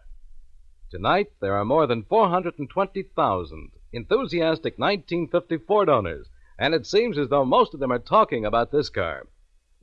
[0.90, 7.44] Tonight, there are more than 420,000 enthusiastic 1950 Ford owners, and it seems as though
[7.44, 9.26] most of them are talking about this car.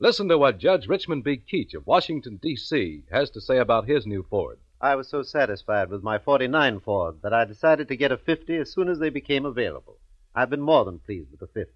[0.00, 1.36] Listen to what Judge Richmond B.
[1.36, 3.04] Keach of Washington, D.C.
[3.12, 4.58] has to say about his new Ford.
[4.80, 8.56] I was so satisfied with my 49 Ford that I decided to get a 50
[8.56, 10.00] as soon as they became available.
[10.34, 11.70] I've been more than pleased with the 50.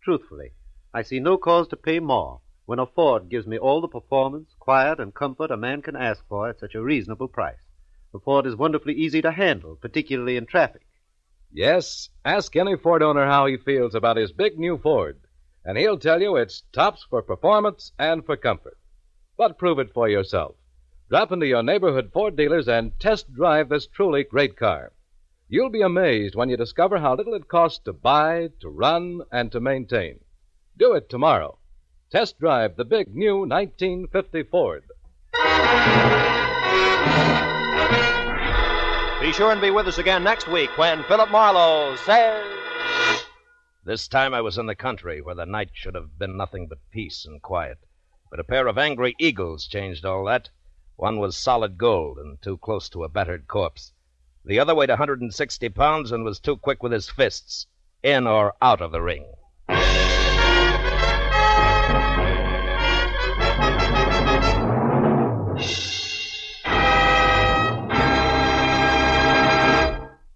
[0.00, 0.52] Truthfully,
[0.94, 4.54] I see no cause to pay more when a Ford gives me all the performance,
[4.58, 7.64] quiet, and comfort a man can ask for at such a reasonable price.
[8.12, 10.82] The Ford is wonderfully easy to handle, particularly in traffic.
[11.50, 15.18] Yes, ask any Ford owner how he feels about his big new Ford,
[15.64, 18.76] and he'll tell you it's tops for performance and for comfort.
[19.38, 20.54] But prove it for yourself.
[21.08, 24.92] Drop into your neighborhood Ford dealers and test drive this truly great car.
[25.48, 29.50] You'll be amazed when you discover how little it costs to buy, to run, and
[29.52, 30.20] to maintain.
[30.76, 31.57] Do it tomorrow.
[32.10, 34.82] Test drive the big new 1950 Ford.
[39.20, 42.46] Be sure and be with us again next week when Philip Marlowe says.
[43.84, 46.78] This time I was in the country where the night should have been nothing but
[46.90, 47.76] peace and quiet.
[48.30, 50.48] But a pair of angry eagles changed all that.
[50.96, 53.92] One was solid gold and too close to a battered corpse.
[54.46, 57.66] The other weighed a 160 pounds and was too quick with his fists,
[58.02, 59.26] in or out of the ring.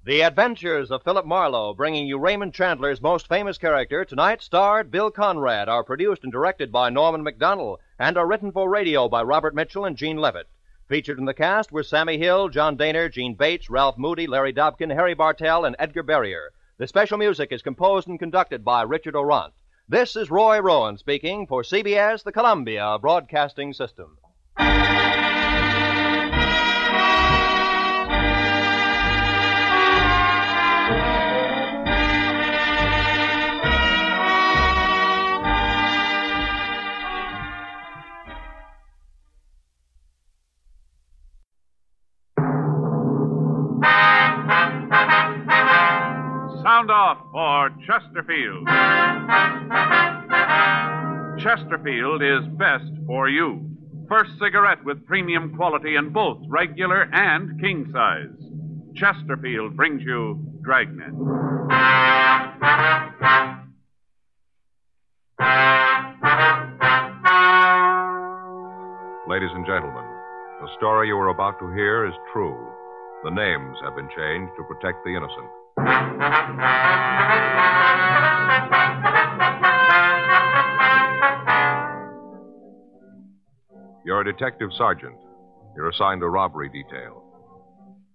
[0.04, 5.12] The Adventures of Philip Marlowe, bringing you Raymond Chandler's most famous character, tonight starred Bill
[5.12, 9.54] Conrad, are produced and directed by Norman Macdonnell, and are written for radio by Robert
[9.54, 10.48] Mitchell and Gene Levitt.
[10.88, 14.92] Featured in the cast were Sammie Hill, John Dehner, Jeanne Bates, Ralph Moody, Larry Dobkin,
[14.92, 16.50] Harry Bartell, and Edgar Barrier.
[16.78, 19.52] The special music is composed and conducted by Richard Aurandt.
[19.88, 24.18] This is Roy Rowan speaking for CBS, the Columbia Broadcasting System.
[48.22, 48.68] Chesterfield.
[51.38, 53.68] Chesterfield is best for you.
[54.08, 58.28] First cigarette with premium quality in both regular and king size.
[58.94, 61.12] Chesterfield brings you Dragnet.
[69.28, 70.04] Ladies and gentlemen,
[70.61, 72.72] the story you are about to hear is true.
[73.24, 75.46] The names have been changed to protect the innocent.
[84.04, 85.14] You're a detective sergeant.
[85.76, 87.22] You're assigned a robbery detail.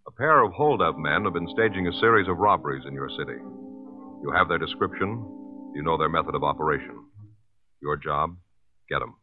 [0.07, 3.39] A pair of holdup men have been staging a series of robberies in your city.
[4.23, 5.25] You have their description.
[5.73, 7.05] You know their method of operation.
[7.81, 8.35] Your job,
[8.89, 9.15] get them.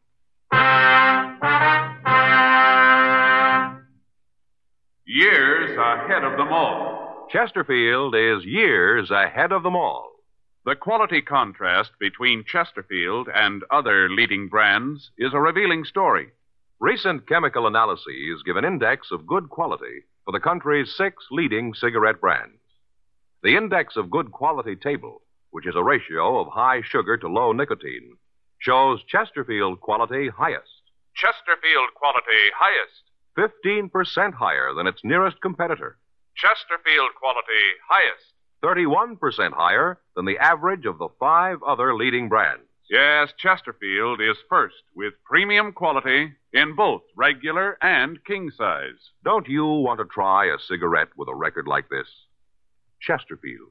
[5.07, 7.29] Years ahead of them all.
[7.31, 10.11] Chesterfield is years ahead of them all.
[10.65, 16.29] The quality contrast between Chesterfield and other leading brands is a revealing story.
[16.81, 22.19] Recent chemical analyses give an index of good quality for the country's six leading cigarette
[22.19, 22.57] brands.
[23.43, 27.53] The index of good quality table, which is a ratio of high sugar to low
[27.53, 28.17] nicotine,
[28.59, 30.81] shows Chesterfield quality highest.
[31.15, 33.03] Chesterfield quality highest.
[33.39, 35.99] 15% higher than its nearest competitor.
[36.37, 38.35] Chesterfield quality highest.
[38.65, 42.65] 31% higher than the average of the five other leading brands.
[42.91, 49.11] Yes, Chesterfield is first with premium quality in both regular and king size.
[49.25, 52.09] Don't you want to try a cigarette with a record like this?
[53.01, 53.71] Chesterfield.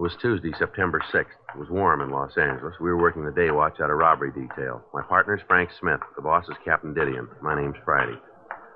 [0.00, 1.26] It was Tuesday, September 6th.
[1.54, 2.72] It was warm in Los Angeles.
[2.80, 4.82] We were working the day watch out of robbery detail.
[4.94, 6.00] My partner's Frank Smith.
[6.16, 7.28] The boss is Captain Didion.
[7.42, 8.16] My name's Friday.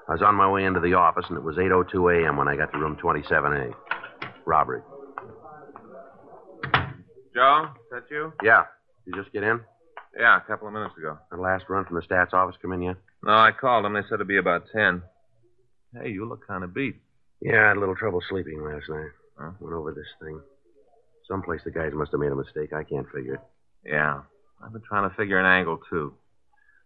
[0.06, 2.36] I was on my way into the office, and it was 8.02 a.m.
[2.36, 3.72] when I got to room 27A.
[4.44, 4.82] Robbery.
[7.34, 8.34] Joe, is that you?
[8.42, 8.64] Yeah.
[9.06, 9.60] You just get in?
[10.20, 11.16] Yeah, a couple of minutes ago.
[11.30, 12.96] The last run from the stats office come in yet?
[13.22, 13.94] No, I called them.
[13.94, 15.00] They said it'd be about 10.
[16.02, 16.96] Hey, you look kind of beat.
[17.40, 19.08] Yeah, I had a little trouble sleeping last night.
[19.38, 19.52] Huh?
[19.58, 20.38] Went over this thing.
[21.28, 22.72] Someplace the guys must have made a mistake.
[22.72, 23.40] I can't figure it.
[23.84, 24.22] Yeah.
[24.62, 26.14] I've been trying to figure an angle, too.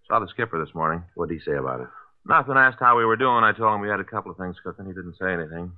[0.07, 1.03] Saw the skipper this morning.
[1.15, 1.89] What did he say about it?
[2.27, 2.57] Nothing.
[2.57, 3.45] Asked how we were doing.
[3.45, 4.87] I told him we had a couple of things cooking.
[4.87, 5.73] He didn't say anything.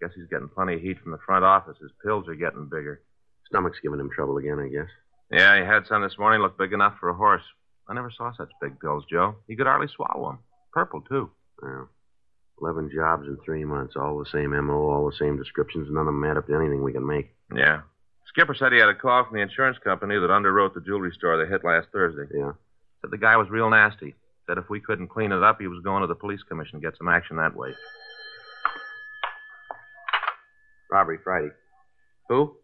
[0.00, 1.76] Guess he's getting plenty of heat from the front office.
[1.80, 3.02] His pills are getting bigger.
[3.48, 4.90] Stomach's giving him trouble again, I guess.
[5.30, 6.40] Yeah, he had some this morning.
[6.42, 7.42] Looked big enough for a horse.
[7.88, 9.36] I never saw such big pills, Joe.
[9.46, 10.38] He could hardly swallow them.
[10.72, 11.30] Purple, too.
[11.62, 11.88] Well,
[12.60, 13.94] eleven jobs in three months.
[13.96, 15.88] All the same M.O., all the same descriptions.
[15.90, 17.34] None of them add up to anything we can make.
[17.54, 17.82] Yeah.
[18.26, 21.36] Skipper said he had a call from the insurance company that underwrote the jewelry store
[21.36, 22.32] they hit last Thursday.
[22.34, 22.52] Yeah.
[23.00, 24.14] Said the guy was real nasty.
[24.46, 26.86] Said if we couldn't clean it up, he was going to the police commission to
[26.86, 27.70] get some action that way.
[30.90, 31.50] Robbery Friday.
[32.28, 32.56] Who?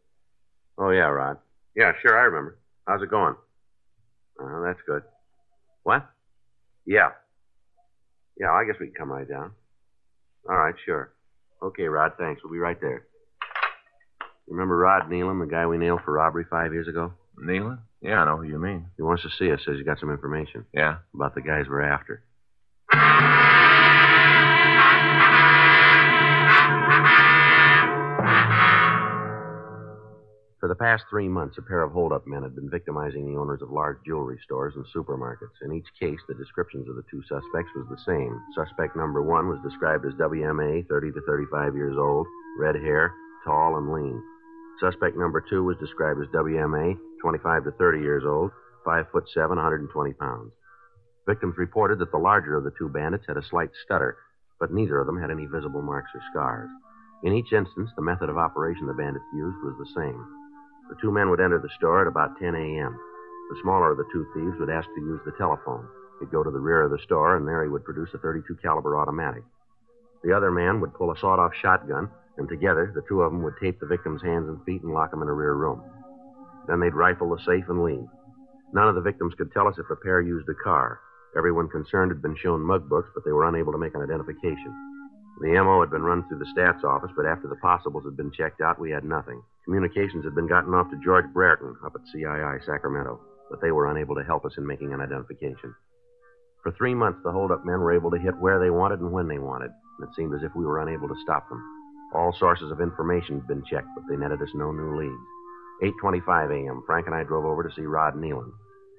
[0.77, 1.39] Oh, yeah, Rod.
[1.75, 2.59] Yeah, sure, I remember.
[2.87, 3.35] How's it going?
[4.41, 5.03] Oh, that's good.
[5.83, 6.07] What?
[6.87, 7.11] Yeah.
[8.39, 9.53] Yeah, I guess we can come right down.
[10.49, 11.13] All right, sure.
[11.63, 12.43] Okay, Rod, thanks.
[12.45, 13.08] We'll be right there.
[14.51, 17.13] Remember Rod Nealon, the guy we nailed for robbery five years ago?
[17.39, 17.81] Nealon?
[18.01, 18.87] Yeah, I know who you mean.
[18.97, 19.61] He wants to see us.
[19.65, 20.65] Says he got some information.
[20.73, 20.99] Yeah?
[21.15, 22.23] About the guys we're after.
[30.61, 33.63] For the past three months, a pair of holdup men had been victimizing the owners
[33.63, 35.63] of large jewelry stores and supermarkets.
[35.63, 38.41] In each case, the descriptions of the two suspects was the same.
[38.55, 42.27] Suspect number one was described as WMA, 30 to 35 years old,
[42.59, 44.23] red hair, tall and lean.
[44.81, 48.53] Suspect number two was described as WMA, 25 to 30 years old,
[48.85, 50.53] 5 foot 7, 120 pounds.
[51.27, 54.17] Victims reported that the larger of the two bandits had a slight stutter,
[54.61, 56.71] but neither of them had any visible marks or scars.
[57.25, 60.25] In each instance, the method of operation the bandits used was the same.
[60.89, 62.97] The two men would enter the store at about 10 a.m.
[63.51, 65.87] The smaller of the two thieves would ask to use the telephone.
[66.21, 68.57] He'd go to the rear of the store, and there he would produce a 32
[68.63, 69.43] caliber automatic.
[70.23, 73.55] The other man would pull a sawed-off shotgun, and together the two of them would
[73.61, 75.83] tape the victim's hands and feet and lock them in a rear room.
[76.67, 78.07] Then they'd rifle the safe and leave.
[78.73, 81.01] None of the victims could tell us if the pair used a car.
[81.37, 84.75] Everyone concerned had been shown mug books, but they were unable to make an identification.
[85.41, 88.33] The MO had been run through the stats office, but after the possibles had been
[88.33, 89.41] checked out, we had nothing.
[89.65, 93.21] Communications had been gotten off to George Brereton up at CII, Sacramento.
[93.51, 95.75] but they were unable to help us in making an identification.
[96.63, 99.29] For three months, the holdup men were able to hit where they wanted and when
[99.29, 101.63] they wanted, and it seemed as if we were unable to stop them.
[102.15, 105.95] All sources of information had been checked, but they netted us no new leads.
[106.03, 108.51] 8.25 a.m., Frank and I drove over to see Rod Nealon.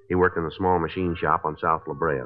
[0.08, 2.22] He worked in a small machine shop on South La Brea.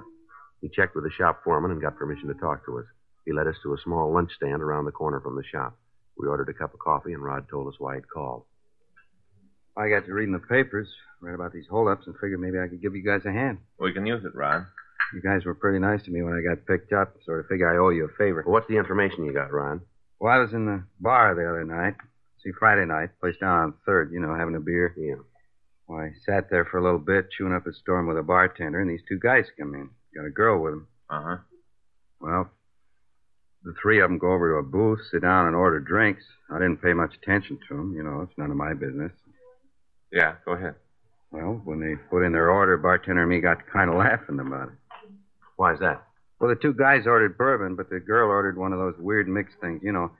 [0.61, 2.85] He checked with the shop foreman and got permission to talk to us.
[3.25, 5.77] He led us to a small lunch stand around the corner from the shop.
[6.17, 8.43] We ordered a cup of coffee, and Rod told us why he'd called.
[9.75, 10.87] I got to reading the papers,
[11.19, 13.57] read about these holdups, and figured maybe I could give you guys a hand.
[13.79, 14.65] We can use it, Rod.
[15.13, 17.15] You guys were pretty nice to me when I got picked up.
[17.25, 18.43] Sort of figure I owe you a favor.
[18.45, 19.81] What's the information you got, Rod?
[20.19, 21.95] Well, I was in the bar the other night.
[22.43, 24.93] See, Friday night, place down on Third, you know, having a beer.
[24.97, 25.23] Yeah.
[25.87, 28.79] Well, I sat there for a little bit, chewing up a storm with a bartender,
[28.79, 29.89] and these two guys come in.
[30.15, 30.87] Got a girl with them.
[31.09, 31.37] Uh huh.
[32.19, 32.51] Well,
[33.63, 36.23] the three of them go over to a booth, sit down, and order drinks.
[36.49, 37.93] I didn't pay much attention to them.
[37.95, 39.11] You know, it's none of my business.
[40.11, 40.75] Yeah, go ahead.
[41.31, 44.69] Well, when they put in their order, bartender and me got kind of laughing about
[44.69, 44.75] it.
[45.55, 46.03] Why's that?
[46.43, 49.55] Well, the two guys ordered bourbon, but the girl ordered one of those weird mixed
[49.61, 50.11] things, you know,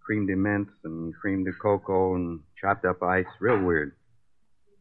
[0.00, 3.26] cream de mint and cream de cocoa and chopped up ice.
[3.40, 3.92] Real weird.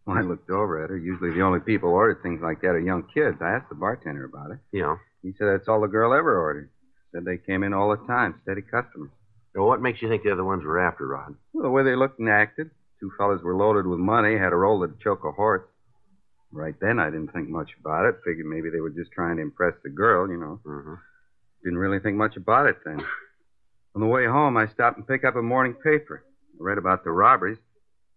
[0.05, 0.97] Well, I looked over at her.
[0.97, 3.39] Usually the only people who ordered things like that are young kids.
[3.41, 4.59] I asked the bartender about it.
[4.71, 4.95] Yeah.
[5.21, 6.69] He said that's all the girl ever ordered.
[7.11, 9.11] Said they came in all the time, steady customers.
[9.53, 11.35] Well, what makes you think the other ones were after, Rod?
[11.51, 12.71] Well, the way they looked and acted.
[13.01, 15.63] Two fellas were loaded with money, had a roll to choke a horse.
[16.51, 18.15] Right then, I didn't think much about it.
[18.25, 20.59] Figured maybe they were just trying to impress the girl, you know.
[20.65, 20.95] Mm-hmm.
[21.63, 23.03] Didn't really think much about it then.
[23.95, 26.23] On the way home, I stopped and picked up a morning paper.
[26.25, 27.59] I read about the robberies.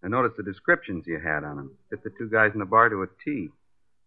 [0.04, 1.76] I noticed the descriptions you had on them.
[1.90, 3.48] Fit the two guys in the bar to a T.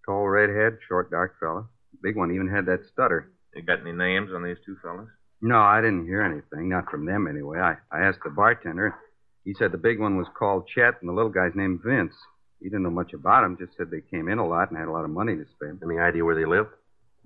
[0.06, 1.68] Tall, redhead, short, dark fella.
[2.02, 3.32] Big one even had that stutter.
[3.56, 5.08] You got any names on these two fellas?
[5.42, 6.70] No, I didn't hear anything.
[6.70, 7.60] Not from them, anyway.
[7.60, 8.96] I, I asked the bartender.
[9.44, 12.14] He said the big one was called Chet, and the little guy's named Vince.
[12.62, 14.88] He didn't know much about them, just said they came in a lot and had
[14.88, 15.82] a lot of money to spend.
[15.84, 16.70] Any idea where they lived?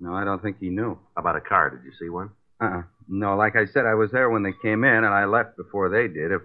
[0.00, 0.98] No, I don't think he knew.
[1.14, 1.70] How about a car?
[1.70, 2.30] Did you see one?
[2.60, 2.82] Uh-uh.
[3.08, 5.88] No, like I said, I was there when they came in, and I left before
[5.88, 6.32] they did.
[6.32, 6.42] If,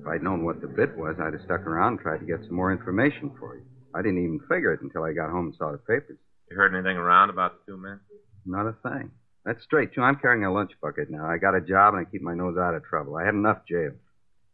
[0.00, 2.40] if I'd known what the bit was, I'd have stuck around and tried to get
[2.46, 3.62] some more information for you.
[3.94, 6.18] I didn't even figure it until I got home and saw the papers.
[6.50, 8.00] You heard anything around about the two men?
[8.46, 9.10] Not a thing.
[9.44, 10.02] That's straight, too.
[10.02, 11.26] I'm carrying a lunch bucket now.
[11.26, 13.16] I got a job, and I keep my nose out of trouble.
[13.16, 13.92] I had enough jail.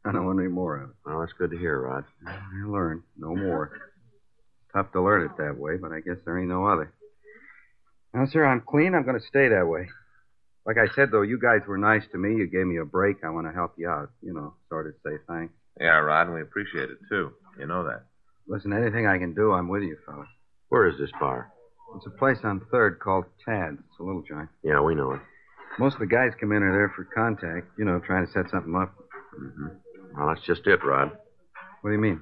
[0.04, 0.96] I don't want any more of it.
[1.04, 2.04] Well, that's good to hear, Rod.
[2.26, 3.02] I learned.
[3.16, 3.70] No more.
[4.72, 6.92] Tough to learn it that way, but I guess there ain't no other.
[8.14, 8.94] Now, sir, I'm clean.
[8.94, 9.88] I'm going to stay that way.
[10.66, 12.36] Like I said, though, you guys were nice to me.
[12.36, 13.24] You gave me a break.
[13.24, 14.10] I want to help you out.
[14.22, 15.54] You know, sort of say thanks.
[15.80, 17.32] Yeah, Rod, and we appreciate it, too.
[17.58, 18.04] You know that.
[18.46, 20.26] Listen, anything I can do, I'm with you, fella.
[20.68, 21.50] Where is this bar?
[21.96, 23.78] It's a place on Third called Tad's.
[23.78, 24.48] It's a little joint.
[24.62, 25.20] Yeah, we know it.
[25.78, 27.68] Most of the guys come in are there for contact.
[27.78, 28.94] You know, trying to set something up.
[29.40, 29.68] Mm-hmm.
[30.16, 31.12] Well, that's just it, Rod.
[31.80, 32.20] What do you mean?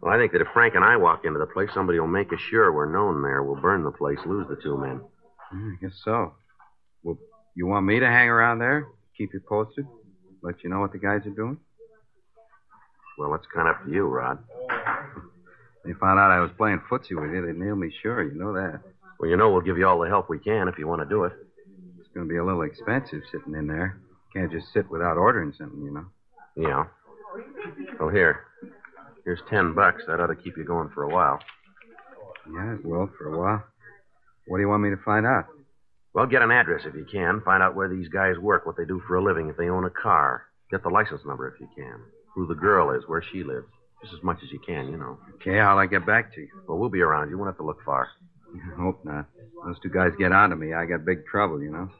[0.00, 2.32] Well, I think that if Frank and I walk into the place, somebody will make
[2.32, 3.42] us sure we're known there.
[3.42, 5.00] We'll burn the place, lose the two men.
[5.52, 6.34] Yeah, I guess so.
[7.02, 7.18] Well,
[7.56, 8.86] you want me to hang around there?
[9.16, 9.86] Keep you posted?
[10.42, 11.58] Let you know what the guys are doing?
[13.18, 14.38] Well, that's kind of up to you, Rod.
[15.84, 17.44] They found out I was playing footsie with you.
[17.44, 18.22] They'd nail me sure.
[18.22, 18.80] You know that.
[19.18, 21.08] Well, you know we'll give you all the help we can if you want to
[21.08, 21.32] do it.
[21.98, 23.98] It's going to be a little expensive sitting in there.
[24.32, 26.06] Can't just sit without ordering something, you know.
[26.58, 26.84] Yeah.
[28.00, 28.40] Well, here.
[29.24, 30.02] Here's ten bucks.
[30.06, 31.38] That ought to keep you going for a while.
[32.52, 33.64] Yeah, it will for a while.
[34.46, 35.46] What do you want me to find out?
[36.14, 37.42] Well, get an address if you can.
[37.44, 39.84] Find out where these guys work, what they do for a living, if they own
[39.84, 40.44] a car.
[40.70, 42.00] Get the license number if you can.
[42.34, 43.66] Who the girl is, where she lives.
[44.02, 45.18] Just as much as you can, you know.
[45.36, 46.48] Okay, I'll I get back to you?
[46.66, 47.30] Well, we'll be around.
[47.30, 48.08] You won't have to look far.
[48.54, 49.26] I hope not.
[49.64, 50.72] Those two guys get onto me.
[50.72, 51.90] I got big trouble, you know.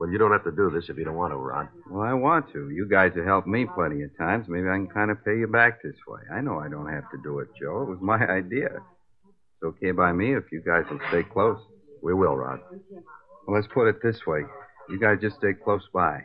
[0.00, 1.68] Well, you don't have to do this if you don't want to, Rod.
[1.88, 2.70] Well, I want to.
[2.70, 4.46] You guys have helped me plenty of times.
[4.48, 6.20] Maybe I can kind of pay you back this way.
[6.32, 7.82] I know I don't have to do it, Joe.
[7.82, 8.70] It was my idea.
[8.74, 11.58] It's okay by me if you guys will stay close.
[12.02, 12.60] We will, Rod.
[13.46, 14.40] Well, let's put it this way.
[14.88, 16.22] You guys just stay close by.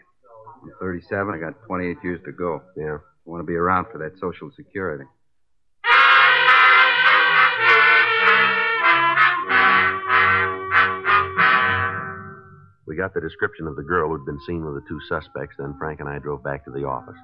[0.61, 1.33] I'm 37.
[1.33, 2.61] I got 28 years to go.
[2.75, 2.97] Yeah.
[2.97, 5.05] I want to be around for that Social Security.
[12.99, 16.01] Got the description of the girl who'd been seen with the two suspects, then Frank
[16.01, 17.15] and I drove back to the office.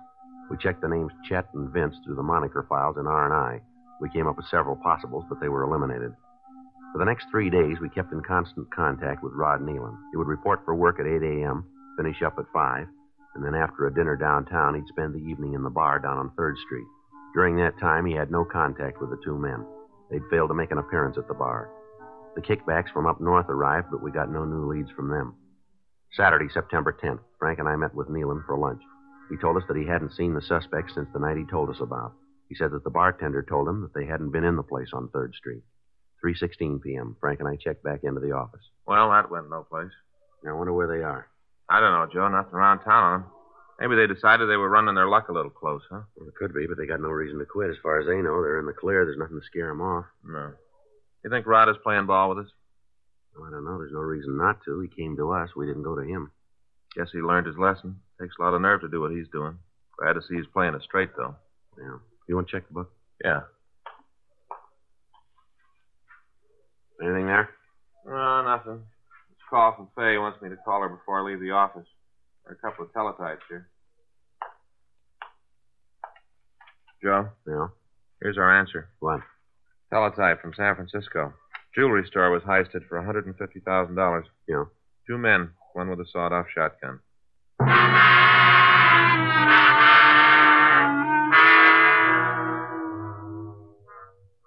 [0.49, 3.59] We checked the names Chet and Vince through the moniker files in R&I.
[3.99, 6.13] We came up with several possibles, but they were eliminated.
[6.93, 9.97] For the next three days, we kept in constant contact with Rod Nealon.
[10.11, 11.65] He would report for work at 8 a.m.,
[11.97, 12.87] finish up at 5,
[13.35, 16.31] and then after a dinner downtown, he'd spend the evening in the bar down on
[16.39, 16.87] 3rd Street.
[17.33, 19.65] During that time, he had no contact with the two men.
[20.09, 21.69] They'd failed to make an appearance at the bar.
[22.35, 25.35] The kickbacks from up north arrived, but we got no new leads from them.
[26.15, 28.81] Saturday, September 10th, Frank and I met with Nealon for lunch.
[29.29, 31.81] He told us that he hadn't seen the suspects since the night he told us
[31.81, 32.13] about.
[32.47, 35.09] He said that the bartender told him that they hadn't been in the place on
[35.09, 35.63] 3rd Street.
[36.23, 37.17] 3.16 p.m.
[37.19, 38.61] Frank and I checked back into the office.
[38.87, 39.91] Well, that went no place.
[40.47, 41.27] I wonder where they are.
[41.67, 42.27] I don't know, Joe.
[42.29, 43.31] Nothing around town on them.
[43.79, 46.01] Maybe they decided they were running their luck a little close, huh?
[46.15, 47.71] Well, it could be, but they got no reason to quit.
[47.71, 49.03] As far as they know, they're in the clear.
[49.03, 50.05] There's nothing to scare them off.
[50.23, 50.53] No.
[51.23, 52.51] You think Rod is playing ball with us?
[53.37, 53.77] I don't know.
[53.77, 54.79] There's no reason not to.
[54.81, 55.49] He came to us.
[55.55, 56.31] We didn't go to him.
[56.95, 57.99] Guess he learned his lesson.
[58.21, 59.57] Takes a lot of nerve to do what he's doing.
[59.99, 61.35] Glad to see he's playing it straight, though.
[61.77, 61.97] Yeah.
[62.27, 62.91] You want to check the book?
[63.23, 63.41] Yeah.
[67.01, 67.49] Anything there?
[68.05, 68.81] No, nothing.
[69.31, 70.17] It's a call from Fay.
[70.17, 71.87] Wants me to call her before I leave the office.
[72.45, 73.67] There are a couple of teletypes here.
[77.03, 77.29] Joe?
[77.47, 77.67] Yeah.
[78.21, 78.89] Here's our answer.
[78.99, 79.19] What?
[79.91, 81.33] Teletype from San Francisco.
[81.75, 84.23] Jewelry store was heisted for $150,000.
[84.47, 84.63] Yeah.
[85.05, 87.01] Two men, one with a sawed off shotgun.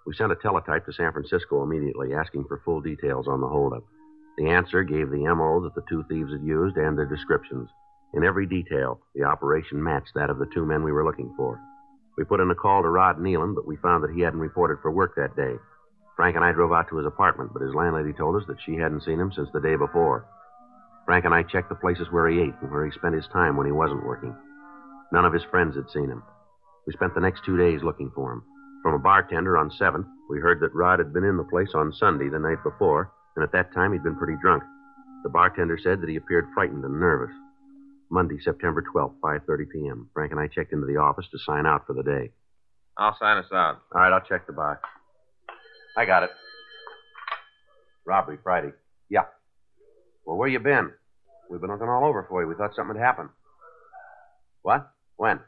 [0.06, 3.84] We sent a teletype to San Francisco immediately, asking for full details on the holdup.
[4.38, 7.68] The answer gave the MO that the two thieves had used and their descriptions.
[8.14, 11.60] In every detail, the operation matched that of the two men we were looking for.
[12.16, 14.78] We put in a call to Rod Nealon, but we found that he hadn't reported
[14.80, 15.56] for work that day.
[16.18, 18.74] Frank and I drove out to his apartment, but his landlady told us that she
[18.74, 20.26] hadn't seen him since the day before.
[21.06, 23.56] Frank and I checked the places where he ate and where he spent his time
[23.56, 24.34] when he wasn't working.
[25.12, 26.24] None of his friends had seen him.
[26.88, 28.42] We spent the next two days looking for him.
[28.82, 31.92] From a bartender on 7th, we heard that Rod had been in the place on
[31.92, 34.64] Sunday, the night before, and at that time he'd been pretty drunk.
[35.22, 37.34] The bartender said that he appeared frightened and nervous.
[38.10, 40.10] Monday, September 12th, 5.30 p.m.
[40.14, 42.32] Frank and I checked into the office to sign out for the day.
[42.96, 43.82] I'll sign us out.
[43.94, 44.80] All right, I'll check the box.
[45.98, 46.30] I got it.
[48.06, 48.70] Robbery Friday.
[49.10, 49.24] Yeah.
[50.24, 50.92] Well, where you been?
[51.50, 52.46] We've been looking all over for you.
[52.46, 53.30] We thought something had happened.
[54.62, 54.88] What?
[55.16, 55.40] When?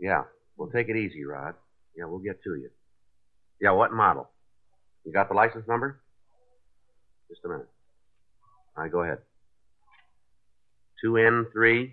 [0.00, 0.22] Yeah.
[0.56, 1.54] Well, take it easy, Rod.
[1.96, 2.70] Yeah, we'll get to you.
[3.60, 4.30] Yeah, what model?
[5.04, 6.00] You got the license number?
[7.30, 7.68] Just a minute.
[8.76, 9.18] All right, go ahead.
[11.04, 11.92] 2N3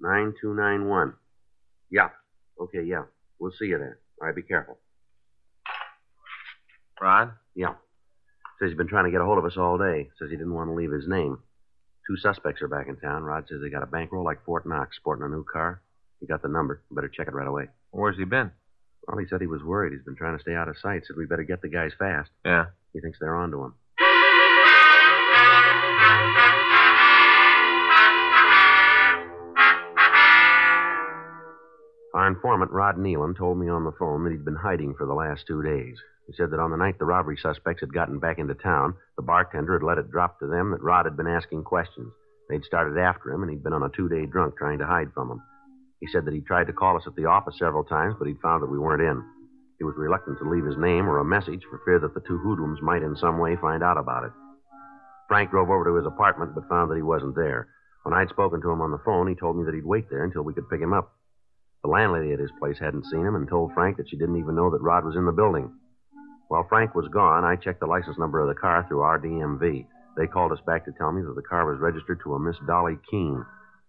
[0.00, 1.14] 9291.
[1.90, 2.10] Yeah.
[2.60, 3.02] Okay, yeah.
[3.40, 3.98] We'll see you there.
[4.20, 4.78] All right, be careful.
[7.00, 7.32] Rod?
[7.54, 7.74] Yeah.
[8.58, 10.10] Says he's been trying to get a hold of us all day.
[10.18, 11.38] Says he didn't want to leave his name.
[12.06, 13.22] Two suspects are back in town.
[13.22, 15.82] Rod says they got a bankroll like Fort Knox, sporting a new car.
[16.20, 16.82] He got the number.
[16.90, 17.68] Better check it right away.
[17.90, 18.50] Where's he been?
[19.06, 19.92] Well, he said he was worried.
[19.92, 21.02] He's been trying to stay out of sight.
[21.06, 22.30] Said we better get the guys fast.
[22.44, 22.66] Yeah.
[22.92, 23.74] He thinks they're onto him.
[32.18, 35.14] Our informant, Rod Nealon, told me on the phone that he'd been hiding for the
[35.14, 35.96] last two days.
[36.26, 39.22] He said that on the night the robbery suspects had gotten back into town, the
[39.22, 42.10] bartender had let it drop to them that Rod had been asking questions.
[42.50, 45.12] They'd started after him, and he'd been on a two day drunk trying to hide
[45.14, 45.40] from them.
[46.00, 48.42] He said that he'd tried to call us at the office several times, but he'd
[48.42, 49.22] found that we weren't in.
[49.78, 52.38] He was reluctant to leave his name or a message for fear that the two
[52.38, 54.32] hoodlums might in some way find out about it.
[55.28, 57.68] Frank drove over to his apartment, but found that he wasn't there.
[58.02, 60.24] When I'd spoken to him on the phone, he told me that he'd wait there
[60.24, 61.14] until we could pick him up.
[61.82, 64.56] The landlady at his place hadn't seen him and told Frank that she didn't even
[64.56, 65.72] know that Rod was in the building.
[66.48, 69.86] While Frank was gone, I checked the license number of the car through RDMV.
[70.16, 72.56] They called us back to tell me that the car was registered to a Miss
[72.66, 73.44] Dolly Keene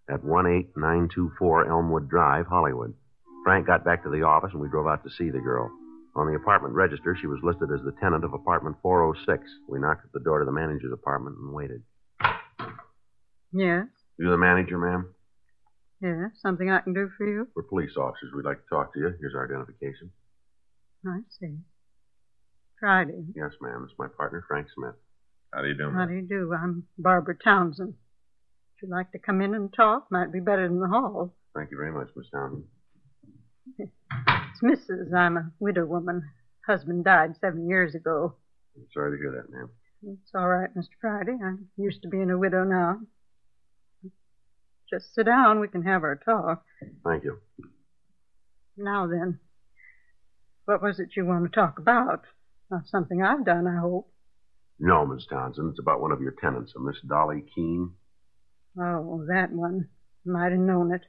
[0.08, 2.94] at 18924 Elmwood Drive, Hollywood.
[3.44, 5.70] Frank got back to the office and we drove out to see the girl.
[6.16, 9.42] On the apartment register, she was listed as the tenant of apartment 406.
[9.68, 11.82] We knocked at the door to the manager's apartment and waited.
[13.52, 13.86] Yes,
[14.18, 15.14] You the manager, ma'am?
[16.00, 16.30] Yes.
[16.40, 17.48] Something I can do for you?
[17.54, 18.32] We're police officers.
[18.34, 19.14] We'd like to talk to you.
[19.20, 20.10] Here's our identification.
[21.06, 21.56] I see.
[22.78, 23.24] Friday.
[23.34, 23.86] Yes, ma'am.
[23.88, 24.94] It's my partner, Frank Smith.
[25.52, 26.52] How do you do, How do you do?
[26.54, 27.88] I'm Barbara Townsend.
[27.92, 30.06] Would you like to come in and talk?
[30.10, 31.34] Might be better than the hall.
[31.54, 32.64] Thank you very much, Miss Townsend.
[33.78, 35.12] It's Mrs.
[35.14, 36.22] I'm a widow woman.
[36.66, 38.34] Husband died seven years ago.
[38.76, 39.68] I'm sorry to hear that, ma'am.
[40.06, 40.88] It's all right, Mr.
[41.00, 41.36] Friday.
[41.44, 43.00] I'm used to being a widow now.
[44.90, 45.60] Just sit down.
[45.60, 46.64] We can have our talk.
[47.04, 47.38] Thank you.
[48.76, 49.38] Now then,
[50.64, 52.22] what was it you want to talk about?
[52.70, 54.10] Not something I've done, I hope.
[54.78, 55.70] No, Miss Townsend.
[55.70, 57.92] It's about one of your tenants, a Miss Dolly Keene.
[58.80, 59.88] Oh, that one.
[60.24, 61.02] Might have known it.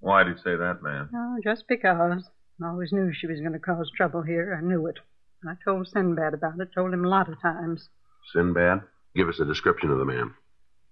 [0.00, 1.10] Why'd you say that, ma'am?
[1.14, 2.22] Oh, just because.
[2.62, 4.58] I always knew she was going to cause trouble here.
[4.58, 4.98] I knew it.
[5.46, 6.68] I told Sinbad about it.
[6.74, 7.88] Told him a lot of times.
[8.32, 8.82] Sinbad?
[9.14, 10.34] Give us a description of the man.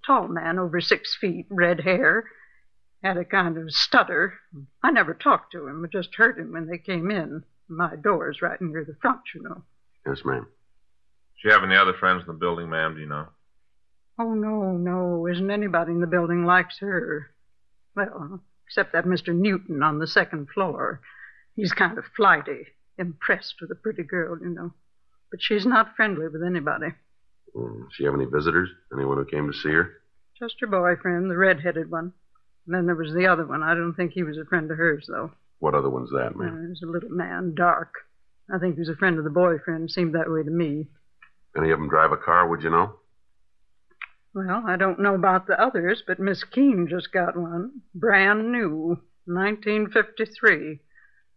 [0.06, 2.24] Tall man, over six feet, red hair.
[3.02, 4.34] Had a kind of stutter.
[4.82, 5.84] I never talked to him.
[5.84, 7.44] I just heard him when they came in.
[7.68, 9.62] My door's right near the front, you know.
[10.06, 10.40] Yes, ma'am.
[10.44, 10.48] Does
[11.36, 12.94] she have any other friends in the building, ma'am?
[12.94, 13.26] Do you know?
[14.18, 15.26] Oh, no, no.
[15.26, 17.30] Isn't anybody in the building likes her.
[17.96, 19.34] Well, except that Mr.
[19.34, 21.00] Newton on the second floor.
[21.56, 22.66] He's kind of flighty,
[22.98, 24.72] impressed with a pretty girl, you know.
[25.30, 26.88] But she's not friendly with anybody.
[27.56, 28.68] Mm, Does she have any visitors?
[28.92, 29.90] Anyone who came to see her?
[30.38, 32.12] Just her boyfriend, the red-headed one.
[32.66, 33.62] And then there was the other one.
[33.62, 35.30] I don't think he was a friend of hers, though.
[35.60, 36.62] What other one's that, Uh, ma'am?
[36.62, 37.92] he was a little man, dark.
[38.52, 39.90] I think he was a friend of the boyfriend.
[39.90, 40.88] Seemed that way to me.
[41.56, 42.98] Any of them drive a car, would you know?
[44.34, 47.82] Well, I don't know about the others, but Miss Keene just got one.
[47.94, 48.98] Brand new.
[49.26, 50.80] 1953.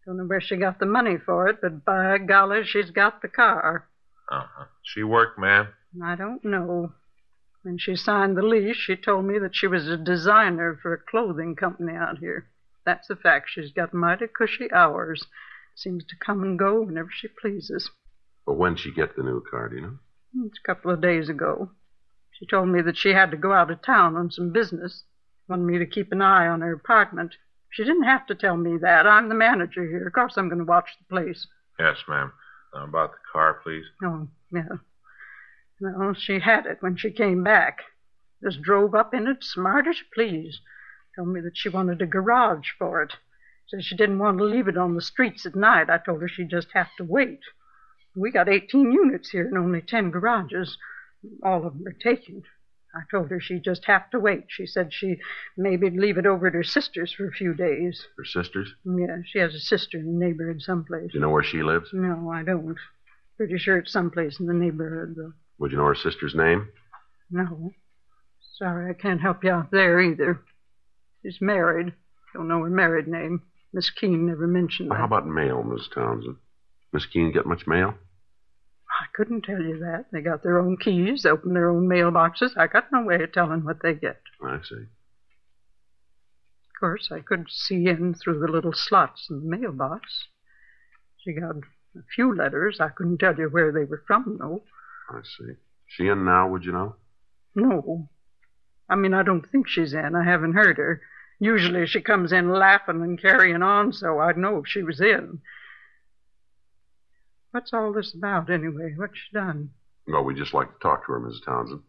[0.06, 3.28] Don't know where she got the money for it, but by golly, she's got the
[3.28, 3.88] car.
[4.32, 4.66] Uh-huh.
[4.84, 5.68] She worked, ma'am.
[6.04, 6.94] I don't know.
[7.64, 10.98] When she signed the lease, she told me that she was a designer for a
[10.98, 12.50] clothing company out here.
[12.86, 13.50] That's a fact.
[13.50, 15.26] She's got mighty cushy hours.
[15.76, 17.90] Seems to come and go whenever she pleases.
[18.46, 20.00] But when she get the new car, do you know?
[20.46, 21.72] It's a couple of days ago.
[22.32, 25.04] She told me that she had to go out of town on some business.
[25.50, 27.36] Wanted me to keep an eye on her apartment.
[27.70, 29.06] She didn't have to tell me that.
[29.06, 30.08] I'm the manager here.
[30.08, 31.48] Of course, I'm going to watch the place.
[31.80, 32.32] Yes, ma'am.
[32.76, 33.86] Uh, about the car, please.
[34.04, 34.78] Oh, yeah.
[35.80, 37.82] Well, she had it when she came back.
[38.44, 40.62] Just drove up in it, smart as you please.
[41.16, 43.14] Told me that she wanted a garage for it.
[43.68, 45.90] Said she didn't want to leave it on the streets at night.
[45.90, 47.40] I told her she'd just have to wait.
[48.16, 50.78] We got 18 units here and only 10 garages.
[51.44, 52.44] All of them are taken.
[52.96, 54.46] I told her she'd just have to wait.
[54.48, 55.20] She said she
[55.58, 58.08] maybe'd leave it over at her sister's for a few days.
[58.18, 58.74] Her sisters?
[58.86, 61.12] Yeah, she has a sister in the neighborhood someplace.
[61.12, 61.90] Do you know where she lives?
[61.94, 62.78] No, I don't.
[63.36, 65.34] Pretty sure it's someplace in the neighborhood, though.
[65.60, 66.70] Would you know her sister's name?
[67.30, 67.72] No.
[68.58, 70.42] Sorry, I can't help you out there either.
[71.24, 71.94] She's married.
[72.34, 73.42] Don't know her married name.
[73.74, 75.04] Miss Keene never mentioned How that.
[75.06, 76.38] about mail, Miss Townsend?
[76.94, 77.94] Miss Keene get much mail?
[78.90, 80.06] I couldn't tell you that.
[80.12, 82.58] They got their own keys, open their own mailboxes.
[82.58, 84.20] I got no way of telling what they get.
[84.44, 84.76] I see.
[84.76, 90.26] Of course, I could see in through the little slots in the mailbox.
[91.24, 92.78] She got a few letters.
[92.80, 94.64] I couldn't tell you where they were from, though.
[95.10, 95.54] I see.
[95.88, 96.96] She in now, would you know?
[97.56, 98.10] No.
[98.90, 100.16] I mean, I don't think she's in.
[100.16, 101.02] I haven't heard her.
[101.40, 105.40] Usually she comes in laughing and carrying on, so I'd know if she was in.
[107.52, 108.94] What's all this about, anyway?
[108.96, 109.72] What's she done?
[110.08, 111.46] Well, we'd just like to talk to her, Mrs.
[111.46, 111.82] Townsend.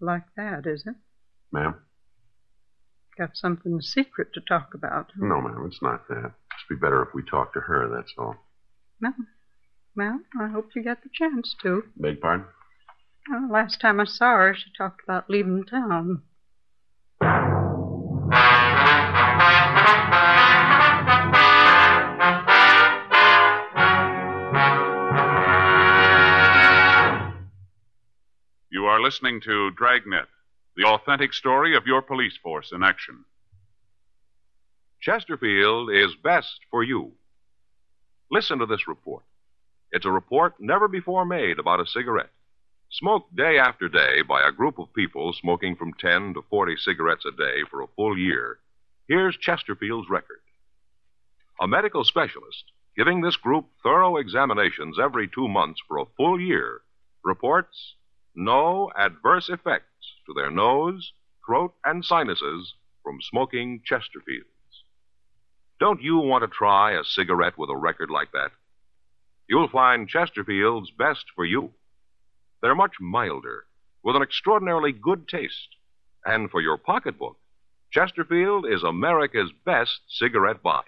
[0.00, 0.94] Like that, is it?
[1.52, 1.76] Ma'am?
[3.16, 5.10] Got something secret to talk about.
[5.16, 6.18] No, ma'am, it's not that.
[6.18, 8.34] It'd be better if we talked to her, that's all.
[9.00, 9.10] No.
[9.96, 11.84] Well, I hope you get the chance to.
[11.96, 12.46] Beg pardon?
[13.30, 16.22] Well, last time I saw her, she talked about leaving town.
[28.70, 30.26] You are listening to Dragnet,
[30.76, 33.24] the authentic story of your police force in action.
[35.00, 37.12] Chesterfield is best for you.
[38.30, 39.22] Listen to this report.
[39.96, 42.28] It's a report never before made about a cigarette.
[42.90, 47.24] Smoked day after day by a group of people smoking from 10 to 40 cigarettes
[47.24, 48.58] a day for a full year.
[49.08, 50.42] Here's Chesterfield's record.
[51.62, 56.82] A medical specialist, giving this group thorough examinations every two months for a full year,
[57.24, 57.94] reports
[58.34, 61.14] no adverse effects to their nose,
[61.46, 64.82] throat, and sinuses from smoking Chesterfields.
[65.80, 68.50] Don't you want to try a cigarette with a record like that?
[69.48, 71.70] You'll find Chesterfield's best for you.
[72.62, 73.64] They're much milder,
[74.02, 75.76] with an extraordinarily good taste.
[76.24, 77.36] And for your pocketbook,
[77.92, 80.82] Chesterfield is America's best cigarette buy.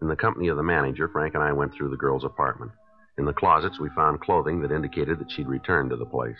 [0.00, 2.70] In the company of the manager, Frank and I went through the girl's apartment.
[3.18, 6.38] In the closets, we found clothing that indicated that she'd returned to the place.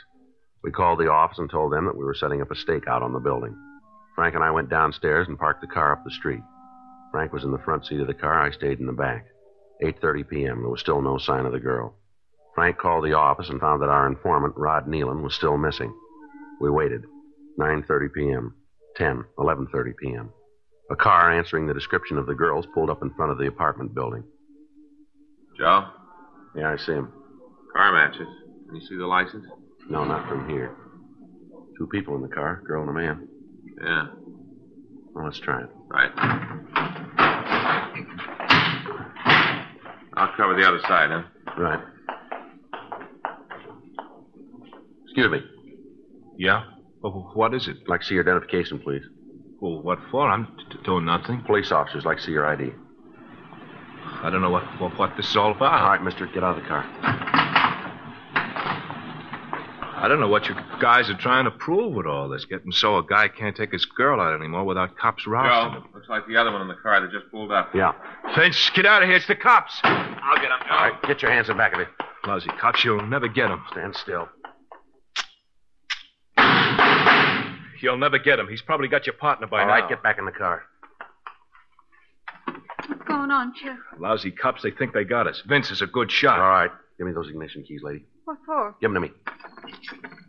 [0.63, 3.13] We called the office and told them that we were setting up a stakeout on
[3.13, 3.57] the building.
[4.15, 6.43] Frank and I went downstairs and parked the car up the street.
[7.11, 8.41] Frank was in the front seat of the car.
[8.41, 9.27] I stayed in the back.
[9.83, 10.61] 8:30 p.m.
[10.61, 11.95] There was still no sign of the girl.
[12.55, 15.93] Frank called the office and found that our informant, Rod Nealon, was still missing.
[16.61, 17.03] We waited.
[17.59, 18.55] 9:30 p.m.
[18.97, 20.31] 10, 11:30 p.m.
[20.91, 23.95] A car answering the description of the girls pulled up in front of the apartment
[23.95, 24.23] building.
[25.57, 25.89] Joe?
[26.55, 27.13] Yeah, I see him.
[27.75, 28.29] Car matches.
[28.67, 29.47] Can you see the license?
[29.89, 30.75] No, not from here.
[31.79, 33.29] Two people in the car, a girl and a man.
[33.83, 34.07] Yeah.
[35.15, 35.69] Well, let's try it.
[35.89, 36.11] Right.
[40.15, 41.23] I'll cover the other side, huh?
[41.59, 41.81] Right.
[45.05, 45.41] Excuse me.
[46.39, 46.65] Yeah?
[47.03, 47.77] Well, what is it?
[47.83, 49.03] I'd like to see your identification, please.
[49.61, 50.29] Well, what for?
[50.29, 51.43] I'm t- doing nothing.
[51.47, 52.73] Police officers like to see your ID.
[54.23, 55.81] I don't know what, what, what this is all about.
[55.81, 57.32] All right, mister, get out of the car.
[60.03, 62.45] I don't know what you guys are trying to prove with all this.
[62.45, 65.83] Getting so a guy can't take his girl out anymore without cops rousting him.
[65.85, 67.73] Joe, looks like the other one in the car that just pulled up.
[67.73, 67.93] Yeah.
[68.37, 69.17] Vince, get out of here.
[69.17, 69.79] It's the cops.
[69.85, 70.75] I'll get him, Joe.
[70.75, 71.87] All right, get your hands in back of you.
[72.27, 73.63] Lousy cops, you'll never get him.
[73.71, 74.29] Stand still.
[77.81, 78.49] You'll never get him.
[78.49, 79.73] He's probably got your partner by All now.
[79.75, 80.63] right, get back in the car.
[82.89, 83.79] What's going on, Sheriff?
[83.99, 85.43] Lousy cops, they think they got us.
[85.47, 86.41] Vince is a good shot.
[86.41, 88.05] All right, give me those ignition keys, lady.
[88.25, 88.75] What for?
[88.81, 89.13] Give them to me.
[89.65, 89.71] All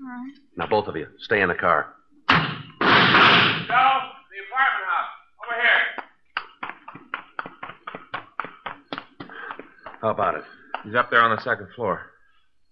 [0.06, 0.34] right.
[0.58, 1.96] Now, both of you, stay in the car.
[2.30, 2.38] Joe,
[2.80, 5.12] the apartment house.
[5.44, 5.82] Over here.
[10.02, 10.44] How about it?
[10.84, 12.12] He's up there on the second floor.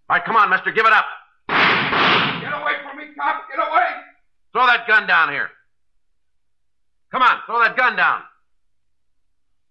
[0.10, 1.06] All right, come on, mister, give it up.
[1.48, 3.48] Get away from me, cop!
[3.50, 3.88] Get away!
[4.52, 5.50] Throw that gun down here.
[7.12, 8.22] Come on, throw that gun down.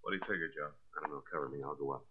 [0.01, 0.71] What do you figure, Joe?
[0.97, 2.05] I don't know, cover me, I'll go up.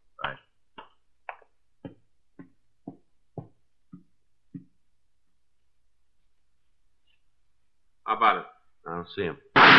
[8.10, 8.46] How about it?
[8.88, 9.38] I don't see him.
[9.54, 9.70] Stop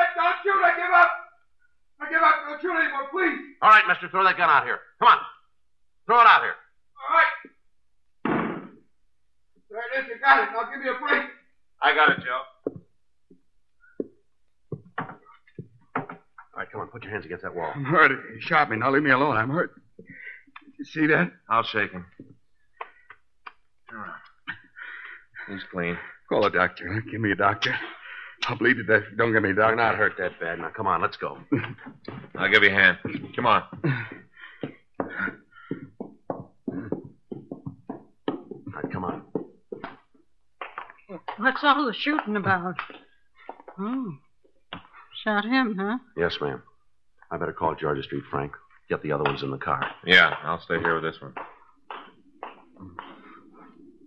[0.00, 0.08] it!
[0.16, 0.64] Don't shoot!
[0.64, 1.10] I give up!
[2.00, 2.34] I give up!
[2.48, 3.38] Don't shoot anymore, please!
[3.60, 4.78] All right, mister, throw that gun out here.
[4.98, 5.18] Come on.
[6.06, 6.54] Throw it out here.
[6.96, 7.52] All right.
[9.68, 10.08] There it is.
[10.08, 10.48] You got it.
[10.54, 11.28] Now give me a break.
[11.82, 12.44] I got it, Joe.
[14.96, 17.72] All right, come on, put your hands against that wall.
[17.74, 18.10] I'm hurt.
[18.34, 18.78] He shot me.
[18.78, 19.36] Now leave me alone.
[19.36, 19.74] I'm hurt.
[19.98, 21.30] Did you see that?
[21.50, 22.06] I'll shake him.
[25.50, 25.96] He's clean.
[26.28, 27.02] Call a doctor.
[27.10, 27.74] Give me a doctor.
[28.46, 29.02] I'll bleed to death.
[29.04, 29.74] if you Don't get me a doctor.
[29.74, 30.58] You're not hurt that bad.
[30.58, 31.38] Now, come on, let's go.
[32.36, 32.98] I'll give you a hand.
[33.34, 33.62] Come on.
[36.70, 36.82] All
[38.74, 39.22] right, come on.
[41.38, 42.76] What's all the shooting about?
[43.76, 43.84] Hmm.
[43.84, 44.14] Oh.
[45.24, 45.98] Shot him, huh?
[46.16, 46.62] Yes, ma'am.
[47.30, 48.52] I better call Georgia Street, Frank.
[48.88, 49.84] Get the other ones in the car.
[50.06, 51.34] Yeah, I'll stay here with this one.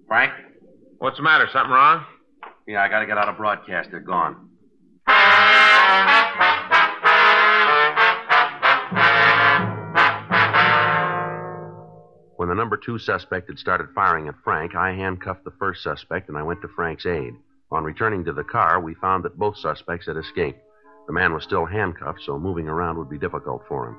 [0.07, 0.31] Frank?
[1.01, 1.47] What's the matter?
[1.51, 2.05] Something wrong?
[2.67, 3.89] Yeah, I gotta get out of broadcast.
[3.89, 4.49] They're gone.
[12.35, 16.29] When the number two suspect had started firing at Frank, I handcuffed the first suspect
[16.29, 17.33] and I went to Frank's aid.
[17.71, 20.59] On returning to the car, we found that both suspects had escaped.
[21.07, 23.97] The man was still handcuffed, so moving around would be difficult for him.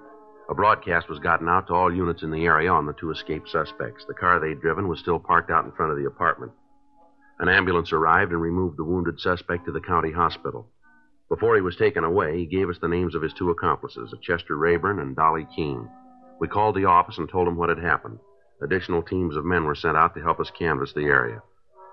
[0.48, 3.48] A broadcast was gotten out to all units in the area on the two escaped
[3.48, 4.05] suspects.
[4.07, 6.53] The car they'd driven was still parked out in front of the apartment.
[7.43, 10.68] An ambulance arrived and removed the wounded suspect to the county hospital.
[11.28, 14.57] Before he was taken away, he gave us the names of his two accomplices, Chester
[14.57, 15.90] Rayburn and Dolly Keene.
[16.38, 18.20] We called the office and told him what had happened.
[18.62, 21.43] Additional teams of men were sent out to help us canvass the area.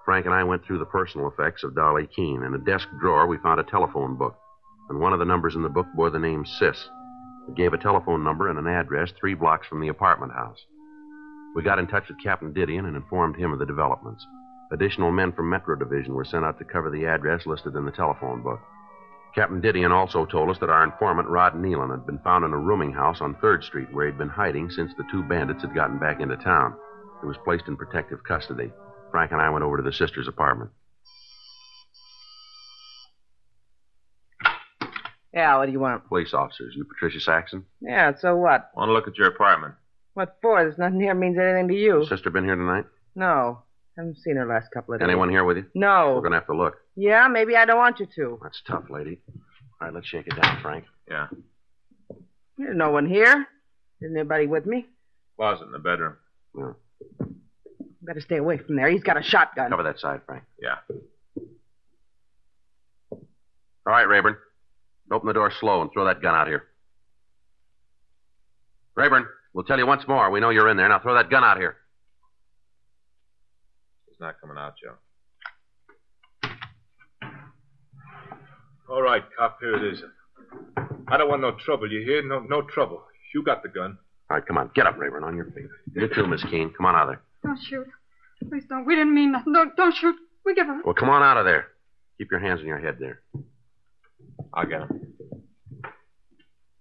[0.06, 2.44] Frank and I went through the personal effects of Dolly Keene.
[2.44, 4.36] In a desk drawer, we found a telephone book,
[4.90, 6.90] and one of the numbers in the book bore the name Sis.
[7.48, 10.64] It gave a telephone number and an address three blocks from the apartment house.
[11.56, 14.24] We got in touch with Captain Didion and informed him of the developments.
[14.72, 17.92] Additional men from Metro Division were sent out to cover the address listed in the
[17.92, 18.60] telephone book.
[19.34, 22.58] Captain Didion also told us that our informant, Rod Nealon, had been found in a
[22.58, 26.00] rooming house on 3rd Street where he'd been hiding since the two bandits had gotten
[26.00, 26.76] back into town.
[27.22, 28.72] He was placed in protective custody.
[29.12, 30.72] Frank and I went over to the sister's apartment.
[35.34, 36.08] Yeah, what do you want?
[36.08, 36.74] Police officers.
[36.76, 37.66] You Patricia Saxon?
[37.82, 38.72] Yeah, so what?
[38.76, 39.76] Want to look at your apartment?
[40.16, 40.62] What for?
[40.62, 42.06] There's nothing here means anything to you.
[42.10, 42.86] Sister been here tonight?
[43.16, 43.64] No.
[44.00, 45.08] I haven't seen her last couple of days.
[45.10, 45.66] Anyone here with you?
[45.76, 46.14] No.
[46.16, 46.78] We're going to have to look.
[46.96, 48.40] Yeah, maybe I don't want you to.
[48.42, 49.20] That's tough, lady.
[49.28, 50.86] All right, let's shake it down, Frank.
[51.10, 51.28] Yeah.
[52.58, 53.46] There's no one here.
[54.02, 54.86] Isn't anybody with me?
[55.36, 56.16] Closet in the bedroom.
[56.58, 56.72] Yeah.
[58.02, 58.88] Better stay away from there.
[58.90, 59.70] He's got a shotgun.
[59.70, 60.44] Cover that side, Frank.
[60.62, 60.76] Yeah.
[63.12, 63.20] All
[63.86, 64.38] right, Rayburn.
[65.12, 66.64] Open the door slow and throw that gun out here.
[68.96, 70.30] Rayburn, we'll tell you once more.
[70.30, 70.88] We know you're in there.
[70.88, 71.76] Now throw that gun out here.
[74.20, 74.96] It's not coming out, Joe.
[78.90, 80.04] All right, cop, here it is.
[81.08, 82.22] I don't want no trouble, you hear?
[82.28, 83.02] No, no trouble.
[83.34, 83.98] You got the gun.
[84.30, 84.72] All right, come on.
[84.76, 85.68] Get up, Rayburn, on your feet.
[85.96, 86.70] You too, Miss Keene.
[86.76, 87.22] Come on out of there.
[87.46, 87.88] Don't shoot.
[88.50, 88.86] Please don't.
[88.86, 89.54] We didn't mean nothing.
[89.54, 90.16] Don't, don't shoot.
[90.44, 90.84] We give up.
[90.84, 91.68] Well, come on out of there.
[92.18, 93.22] Keep your hands on your head there.
[94.54, 95.14] I'll get him.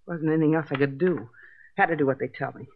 [0.09, 1.29] Wasn't anything else I could do.
[1.77, 2.67] Had to do what they tell me.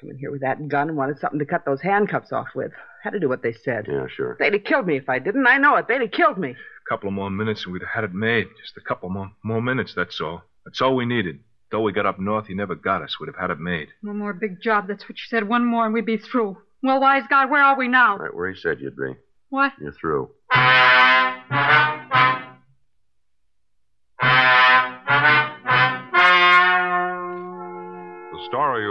[0.00, 2.72] Come in here with that gun and wanted something to cut those handcuffs off with.
[3.02, 3.86] Had to do what they said.
[3.88, 4.36] Yeah, sure.
[4.38, 5.46] They'd have killed me if I didn't.
[5.46, 5.88] I know it.
[5.88, 6.50] They'd have killed me.
[6.50, 8.46] A couple of more minutes and we'd have had it made.
[8.60, 10.42] Just a couple more, more minutes, that's all.
[10.64, 11.40] That's all we needed.
[11.70, 13.18] Though we got up north, he never got us.
[13.18, 13.88] We'd have had it made.
[14.02, 14.86] One more big job.
[14.86, 15.48] That's what you said.
[15.48, 16.58] One more and we'd be through.
[16.82, 18.16] Well, wise God, where are we now?
[18.18, 19.14] Right where he said you'd be.
[19.48, 19.72] What?
[19.80, 20.30] You're through.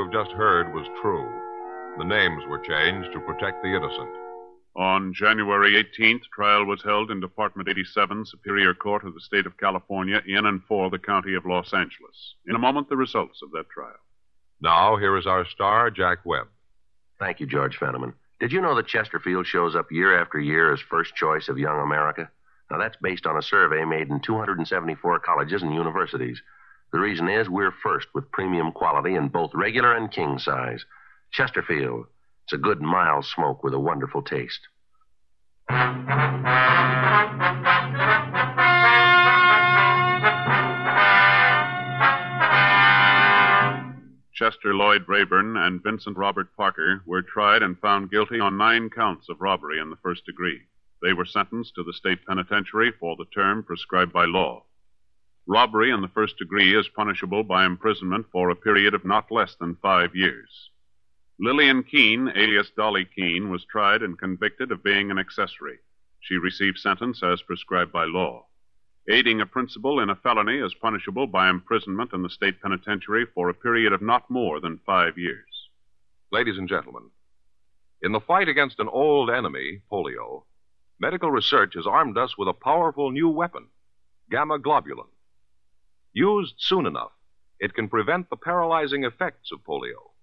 [0.05, 1.27] you've just heard was true.
[1.97, 4.13] The names were changed to protect the innocent.
[4.75, 9.57] On January 18th, trial was held in Department 87, Superior Court of the State of
[9.57, 12.35] California, in and for the County of Los Angeles.
[12.45, 13.95] In a moment, the results of that trial.
[14.61, 16.49] Now, here is our star, Jack Webb.
[17.17, 18.13] Thank you, George Fenneman.
[18.39, 21.79] Did you know that Chesterfield shows up year after year as first choice of young
[21.79, 22.29] America?
[22.69, 26.39] Now, that's based on a survey made in 274 colleges and universities.
[26.95, 30.85] The reason is we're first with premium quality in both regular and king size.
[31.29, 32.05] Chesterfield.
[32.45, 34.61] It's a good mild smoke with a wonderful taste.
[44.33, 49.27] Chester Lloyd Rayburn and Vincent Robert Parker were tried and found guilty on nine counts
[49.27, 50.61] of robbery in the first degree.
[51.01, 54.63] They were sentenced to the state penitentiary for the term prescribed by law.
[55.47, 59.55] Robbery in the first degree is punishable by imprisonment for a period of not less
[59.55, 60.71] than five years.
[61.39, 65.77] Lillian Keene, alias Dolly Keene, was tried and convicted of being an accessory.
[66.19, 68.47] She received sentence as prescribed by law.
[69.07, 73.49] Aiding a principal in a felony is punishable by imprisonment in the state penitentiary for
[73.49, 75.69] a period of not more than five years.
[76.31, 77.11] Ladies and gentlemen,
[78.01, 80.45] in the fight against an old enemy, polio,
[80.99, 83.67] medical research has armed us with a powerful new weapon,
[84.31, 85.05] gamma globulin.
[86.15, 87.11] Used soon enough,
[87.59, 90.13] it can prevent the paralyzing effects of polio.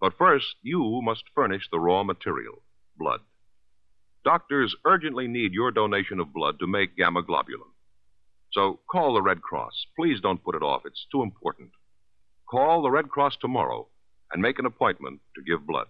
[0.00, 2.64] But first, you must furnish the raw material,
[2.98, 3.20] blood.
[4.24, 7.70] Doctors urgently need your donation of blood to make gamma globulin.
[8.52, 9.86] So call the Red Cross.
[9.94, 10.82] Please don't put it off.
[10.86, 11.70] It's too important.
[12.50, 13.86] Call the Red Cross tomorrow
[14.32, 15.86] and make an appointment to give blood.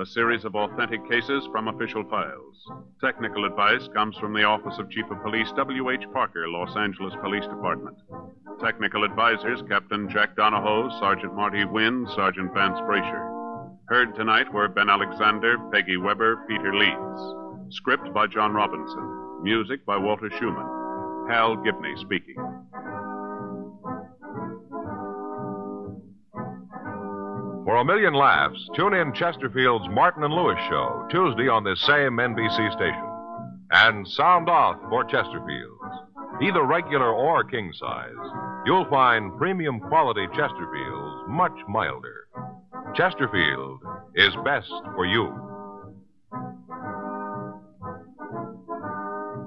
[0.00, 2.56] A series of authentic cases from official files.
[3.00, 6.04] Technical advice comes from the Office of Chief of Police W.H.
[6.12, 7.96] Parker, Los Angeles Police Department.
[8.60, 13.28] Technical advisors Captain Jack Donahoe, Sergeant Marty Wynn, Sergeant Vance Brasher.
[13.86, 17.76] Heard tonight were Ben Alexander, Peggy Weber, Peter Leeds.
[17.76, 19.42] Script by John Robinson.
[19.42, 21.28] Music by Walter Schumann.
[21.28, 22.36] Hal Gibney speaking.
[27.64, 32.18] For a million laughs, tune in Chesterfield's Martin and Lewis show Tuesday on this same
[32.18, 33.08] NBC station.
[33.70, 36.42] And sound off for Chesterfield's.
[36.42, 38.10] Either regular or king size,
[38.66, 42.26] you'll find premium quality Chesterfields much milder.
[42.96, 43.80] Chesterfield
[44.16, 45.30] is best for you.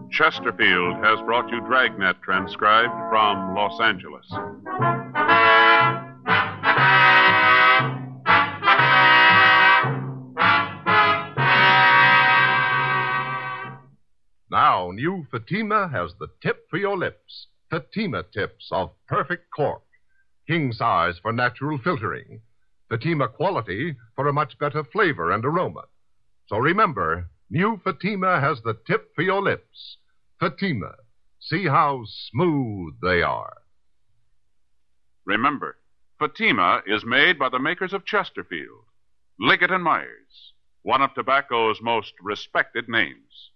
[0.09, 4.25] Chesterfield has brought you Dragnet transcribed from Los Angeles.
[14.95, 17.47] New Fatima has the tip for your lips.
[17.69, 19.83] Fatima tips of perfect cork.
[20.47, 22.41] King size for natural filtering.
[22.89, 25.83] Fatima quality for a much better flavor and aroma.
[26.47, 29.97] So remember, new Fatima has the tip for your lips.
[30.39, 30.95] Fatima.
[31.39, 33.57] See how smooth they are.
[35.25, 35.77] Remember,
[36.19, 38.85] Fatima is made by the makers of Chesterfield,
[39.39, 43.51] Liggett and Myers, one of tobacco's most respected names.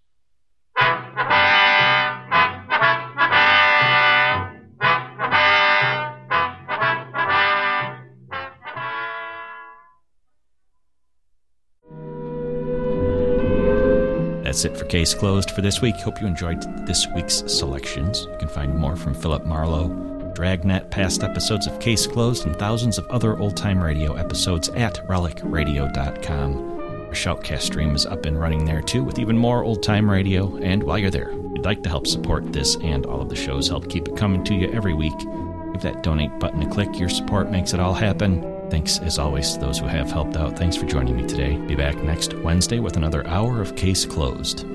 [14.50, 15.96] That's it for Case Closed for this week.
[15.98, 18.28] Hope you enjoyed this week's selections.
[18.32, 22.98] You can find more from Philip Marlowe, Dragnet, past episodes of Case Closed, and thousands
[22.98, 26.79] of other old time radio episodes at relicradio.com.
[27.10, 30.58] Our Shoutcast stream is up and running there too, with even more old time radio.
[30.58, 33.36] And while you're there, if you'd like to help support this and all of the
[33.36, 37.00] shows, help keep it coming to you every week, give that donate button a click.
[37.00, 38.46] Your support makes it all happen.
[38.70, 40.56] Thanks, as always, to those who have helped out.
[40.56, 41.58] Thanks for joining me today.
[41.58, 44.68] Be back next Wednesday with another hour of Case Closed.